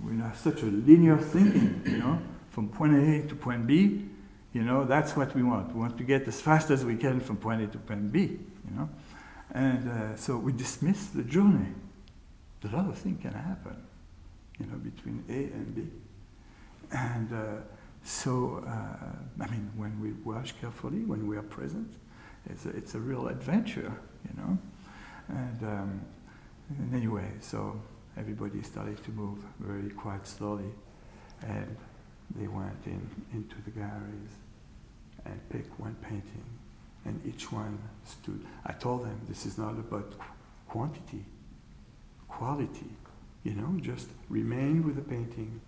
We 0.00 0.16
have 0.16 0.36
such 0.36 0.62
a 0.62 0.66
linear 0.66 1.16
thinking, 1.16 1.80
you 1.86 1.98
know, 1.98 2.18
from 2.50 2.70
point 2.70 2.94
A 2.94 3.28
to 3.28 3.36
point 3.36 3.68
B. 3.68 4.08
You 4.52 4.62
know, 4.62 4.84
that's 4.84 5.16
what 5.16 5.34
we 5.34 5.42
want. 5.42 5.74
We 5.74 5.80
want 5.80 5.96
to 5.98 6.04
get 6.04 6.28
as 6.28 6.40
fast 6.40 6.70
as 6.70 6.84
we 6.84 6.96
can 6.96 7.20
from 7.20 7.36
point 7.36 7.62
A 7.62 7.66
to 7.68 7.78
point 7.78 8.12
B, 8.12 8.20
you 8.20 8.76
know. 8.76 8.88
And 9.52 9.88
uh, 9.88 10.16
so 10.16 10.36
we 10.36 10.52
dismiss 10.52 11.06
the 11.06 11.22
journey. 11.22 11.68
A 12.64 12.76
lot 12.76 12.88
of 12.88 12.96
things 12.98 13.20
can 13.20 13.32
happen, 13.32 13.76
you 14.58 14.66
know, 14.66 14.76
between 14.76 15.24
A 15.28 15.54
and 15.56 15.74
B. 15.74 15.88
And 16.92 17.32
uh, 17.32 17.62
so, 18.04 18.64
uh, 18.66 19.42
I 19.42 19.50
mean, 19.50 19.70
when 19.76 20.00
we 20.00 20.12
watch 20.24 20.60
carefully, 20.60 21.04
when 21.04 21.26
we 21.26 21.36
are 21.36 21.42
present, 21.42 21.94
it's 22.48 22.66
a, 22.66 22.70
it's 22.70 22.94
a 22.94 23.00
real 23.00 23.28
adventure, 23.28 23.92
you 24.24 24.42
know. 24.42 24.58
And 25.28 25.62
um, 25.62 26.00
and 26.78 26.94
anyway, 26.94 27.30
so 27.40 27.80
everybody 28.16 28.62
started 28.62 29.02
to 29.04 29.10
move 29.10 29.38
very 29.60 29.90
quite 29.90 30.26
slowly, 30.26 30.70
and 31.42 31.76
they 32.34 32.46
went 32.46 32.86
in 32.86 33.08
into 33.32 33.56
the 33.64 33.70
galleries 33.70 34.34
and 35.24 35.48
picked 35.50 35.78
one 35.78 35.96
painting, 36.02 36.44
and 37.04 37.20
each 37.26 37.52
one 37.52 37.78
stood. 38.04 38.44
I 38.64 38.72
told 38.72 39.04
them 39.04 39.20
this 39.28 39.46
is 39.46 39.58
not 39.58 39.72
about 39.72 40.14
quantity, 40.68 41.24
quality. 42.28 42.90
You 43.44 43.54
know, 43.54 43.78
just 43.80 44.08
remain 44.28 44.84
with 44.84 44.96
the 44.96 45.02
painting 45.02 45.60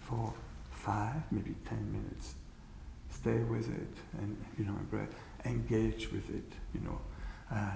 for 0.00 0.32
five, 0.70 1.22
maybe 1.30 1.54
ten 1.66 1.92
minutes. 1.92 2.34
Stay 3.10 3.38
with 3.38 3.68
it, 3.68 3.94
and 4.18 4.36
you 4.58 4.64
know, 4.64 4.76
engage 5.44 6.10
with 6.12 6.28
it. 6.30 6.52
You 6.74 6.80
know. 6.80 7.00
Uh, 7.50 7.70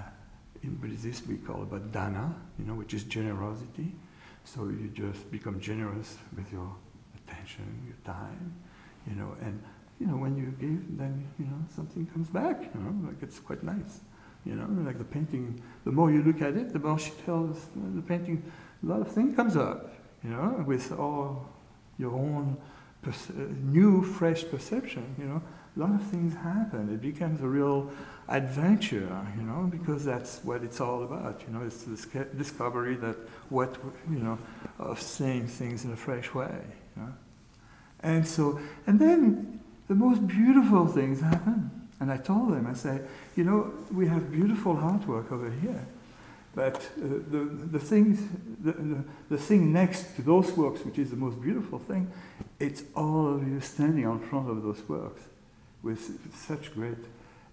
in 0.63 0.77
Buddhist 0.77 1.27
we 1.27 1.37
call 1.37 1.63
about 1.63 1.93
dana, 1.93 2.35
you 2.59 2.65
know, 2.65 2.75
which 2.75 2.95
is 2.95 3.05
generosity. 3.05 3.93
So 4.45 4.65
you 4.65 4.91
just 4.95 5.31
become 5.31 5.61
generous 5.61 6.17
with 6.37 6.53
your 6.53 6.75
attention, 7.27 7.83
your 7.87 7.97
time, 8.05 8.55
you 9.09 9.15
know, 9.15 9.37
and 9.41 9.63
you 10.01 10.07
know 10.07 10.17
when 10.17 10.37
you 10.37 10.47
give, 10.59 10.99
then 10.99 11.29
you 11.39 11.47
know 11.47 11.59
something 11.75 12.07
comes 12.07 12.29
back. 12.29 12.71
You 12.75 12.81
know, 12.81 13.09
like 13.09 13.23
it's 13.23 13.39
quite 13.39 13.63
nice. 13.63 14.01
You 14.45 14.57
know, 14.57 14.67
like 14.85 14.99
the 14.99 15.05
painting. 15.05 15.63
The 15.85 15.93
more 15.93 16.11
you 16.11 16.23
look 16.23 16.43
at 16.43 16.57
it, 16.57 16.73
the 16.73 16.79
more 16.79 16.99
she 16.99 17.13
tells 17.25 17.67
the 17.77 18.03
painting. 18.03 18.43
A 18.83 18.87
lot 18.87 19.01
of 19.01 19.13
things 19.13 19.37
comes 19.37 19.57
up. 19.57 19.95
You 20.25 20.31
know, 20.31 20.65
with 20.67 20.93
all 20.93 21.49
your 21.99 22.13
own 22.13 22.57
perce- 23.03 23.31
new, 23.63 24.03
fresh 24.03 24.45
perception. 24.45 25.15
You 25.19 25.25
know, 25.25 25.43
a 25.77 25.81
lot 25.81 25.95
of 25.95 26.03
things 26.07 26.35
happen. 26.35 26.93
It 26.93 27.01
becomes 27.01 27.41
a 27.41 27.47
real 27.47 27.91
adventure, 28.29 29.27
you 29.37 29.43
know, 29.43 29.69
because 29.71 30.05
that's 30.05 30.41
what 30.45 30.63
it's 30.63 30.81
all 30.81 31.03
about. 31.05 31.43
You 31.47 31.55
know, 31.55 31.65
it's 31.65 31.85
this 31.85 32.07
discovery 32.37 32.97
that 32.97 33.17
what 33.49 33.77
you 34.11 34.19
know 34.19 34.39
of 34.79 35.01
seeing 35.01 35.47
things 35.47 35.85
in 35.85 35.93
a 35.93 35.97
fresh 35.97 36.35
way. 36.35 36.61
Know? 36.97 37.13
And 38.01 38.27
so, 38.27 38.61
and 38.87 38.99
then 38.99 39.61
the 39.89 39.95
most 39.95 40.27
beautiful 40.27 40.87
things 40.87 41.21
happen. 41.21 41.71
And 42.01 42.11
I 42.11 42.17
told 42.17 42.53
them, 42.53 42.67
I 42.67 42.75
say, 42.75 43.01
you 43.37 43.45
know, 43.45 43.73
we 43.93 44.09
have 44.09 44.33
beautiful 44.33 44.75
artwork 44.75 45.31
over 45.31 45.51
here, 45.51 45.87
but 46.55 46.77
uh, 46.77 47.07
the, 47.31 47.49
the, 47.71 47.79
things, 47.79 48.21
the, 48.61 48.73
the, 48.73 49.05
the 49.31 49.39
thing 49.39 49.73
next 49.73 50.17
to 50.17 50.23
those 50.23 50.53
works, 50.53 50.85
which 50.85 50.99
is 50.99 51.11
the 51.11 51.17
most 51.17 51.41
beautiful 51.41 51.79
thing, 51.79 52.11
it's 52.59 52.83
all 52.97 53.35
of 53.35 53.47
you 53.47 53.61
standing 53.61 54.05
in 54.05 54.19
front 54.19 54.51
of 54.51 54.63
those 54.63 54.83
works 54.89 55.23
with 55.83 56.19
such 56.35 56.75
great, 56.75 56.99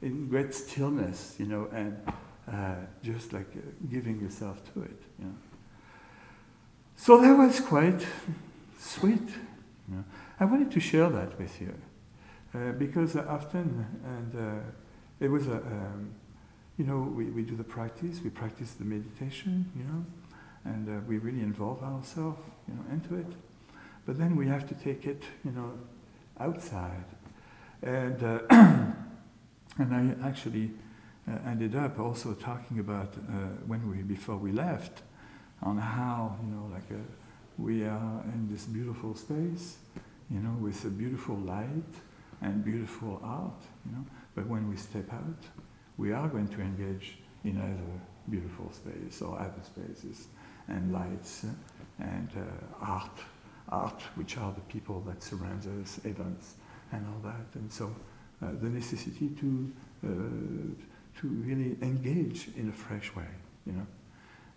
in 0.01 0.27
great 0.27 0.53
stillness, 0.53 1.35
you 1.37 1.45
know, 1.45 1.67
and 1.71 1.97
uh, 2.51 2.75
just 3.03 3.33
like 3.33 3.47
uh, 3.55 3.59
giving 3.91 4.19
yourself 4.19 4.61
to 4.73 4.81
it. 4.81 5.01
You 5.19 5.25
know. 5.25 5.35
So 6.95 7.21
that 7.21 7.37
was 7.37 7.59
quite 7.59 8.05
sweet. 8.89 9.29
I 10.39 10.45
wanted 10.45 10.71
to 10.71 10.79
share 10.79 11.09
that 11.09 11.37
with 11.39 11.61
you 11.61 11.73
uh, 12.53 12.71
because 12.73 13.15
often, 13.15 13.85
and 14.03 14.35
uh, 14.35 14.59
it 15.19 15.29
was 15.29 15.47
a, 15.47 15.57
um, 15.57 16.11
you 16.77 16.85
know, 16.85 16.99
we, 16.99 17.25
we 17.25 17.41
do 17.43 17.55
the 17.55 17.63
practice, 17.63 18.21
we 18.23 18.29
practice 18.29 18.71
the 18.71 18.85
meditation, 18.85 19.71
you 19.75 19.83
know, 19.83 20.05
and 20.65 20.89
uh, 20.89 21.01
we 21.07 21.17
really 21.17 21.41
involve 21.41 21.83
ourselves, 21.83 22.39
you 22.67 22.73
know, 22.73 22.81
into 22.91 23.15
it. 23.15 23.33
But 24.05 24.17
then 24.17 24.35
we 24.35 24.47
have 24.47 24.67
to 24.69 24.75
take 24.75 25.05
it, 25.05 25.23
you 25.43 25.51
know, 25.51 25.73
outside 26.39 27.05
and, 27.81 28.23
uh, 28.23 28.39
and 28.49 28.95
I 29.79 30.27
actually 30.27 30.71
uh, 31.27 31.37
ended 31.45 31.75
up 31.75 31.99
also 31.99 32.33
talking 32.33 32.79
about 32.79 33.13
uh, 33.15 33.31
when 33.67 33.89
we, 33.89 34.01
before 34.01 34.37
we 34.37 34.51
left, 34.51 35.01
on 35.61 35.77
how, 35.77 36.37
you 36.41 36.49
know, 36.49 36.69
like 36.71 36.89
uh, 36.91 36.95
we 37.59 37.83
are 37.83 38.23
in 38.33 38.47
this 38.49 38.65
beautiful 38.65 39.15
space, 39.15 39.77
you 40.31 40.39
know, 40.39 40.55
with 40.61 40.83
a 40.85 40.89
beautiful 40.89 41.35
light 41.35 41.93
and 42.41 42.63
beautiful 42.63 43.19
art, 43.23 43.61
you 43.85 43.91
know, 43.91 44.05
but 44.35 44.47
when 44.47 44.69
we 44.69 44.77
step 44.77 45.11
out, 45.11 45.43
we 45.97 46.13
are 46.13 46.29
going 46.29 46.47
to 46.47 46.61
engage 46.61 47.17
in 47.43 47.57
other 47.57 47.99
beautiful 48.29 48.71
space 48.71 49.21
or 49.21 49.37
other 49.39 49.61
spaces 49.63 50.27
and 50.67 50.93
lights 50.93 51.45
and 51.99 52.29
uh, 52.37 52.85
art, 52.85 53.19
art, 53.69 54.01
which 54.15 54.37
are 54.37 54.53
the 54.53 54.61
people 54.61 55.01
that 55.01 55.21
surround 55.21 55.65
us, 55.81 55.99
events, 56.05 56.55
and 56.91 57.05
all 57.07 57.31
that. 57.31 57.59
And 57.59 57.71
so 57.71 57.93
uh, 58.41 58.51
the 58.61 58.69
necessity 58.69 59.29
to, 59.39 59.71
uh, 60.05 61.19
to 61.19 61.27
really 61.27 61.75
engage 61.81 62.47
in 62.55 62.69
a 62.69 62.71
fresh 62.71 63.13
way, 63.15 63.27
you 63.65 63.73
know. 63.73 63.87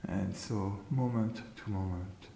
And 0.09 0.35
so 0.35 0.79
moment 0.91 1.41
to 1.57 1.71
moment, 1.71 2.27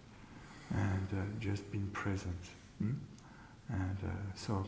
and 0.74 1.08
uh, 1.12 1.22
just 1.40 1.70
being 1.70 1.88
present. 1.92 2.36
Hmm? 2.78 2.94
And 3.68 3.98
uh, 4.04 4.08
so, 4.34 4.64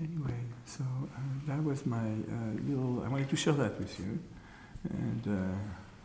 anyway, 0.00 0.38
so 0.64 0.84
uh, 0.84 1.18
that 1.46 1.62
was 1.62 1.86
my 1.86 1.98
uh, 1.98 2.54
little, 2.66 3.02
I 3.04 3.08
wanted 3.08 3.30
to 3.30 3.36
share 3.36 3.54
that 3.54 3.78
with 3.78 3.98
you. 3.98 4.18
And 4.90 5.58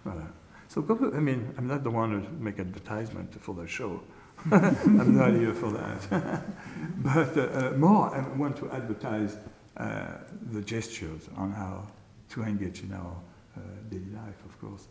voilà. 0.06 0.28
So, 0.68 0.84
I 1.14 1.20
mean, 1.20 1.54
I'm 1.58 1.68
not 1.68 1.84
the 1.84 1.92
one 1.92 2.12
who 2.12 2.44
make 2.44 2.60
advertisement 2.60 3.40
for 3.40 3.54
the 3.54 3.68
show. 3.68 4.02
I'm 4.52 5.16
not 5.16 5.34
here 5.34 5.54
for 5.54 5.72
that. 5.72 6.44
but 6.98 7.38
uh, 7.38 7.42
uh, 7.42 7.74
more, 7.78 8.10
I 8.10 8.28
want 8.36 8.58
to 8.58 8.72
advertise 8.72 9.38
uh, 9.78 10.06
the 10.52 10.62
gestures 10.62 11.30
on 11.38 11.52
how 11.52 11.88
to 12.30 12.44
engage 12.44 12.82
in 12.82 12.94
our 12.94 13.16
uh, 13.56 13.60
daily 13.90 14.10
life, 14.16 14.44
of 14.46 14.60
course, 14.60 14.88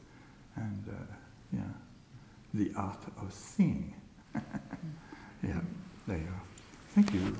and 0.55 0.85
uh, 0.89 0.93
yeah, 1.53 1.63
the 2.55 2.73
art 2.77 3.05
of 3.21 3.33
seeing. 3.33 3.95
yeah, 4.35 5.61
there 6.07 6.19
you 6.19 6.25
are. 6.25 6.43
Thank 6.95 7.15
you. 7.15 7.37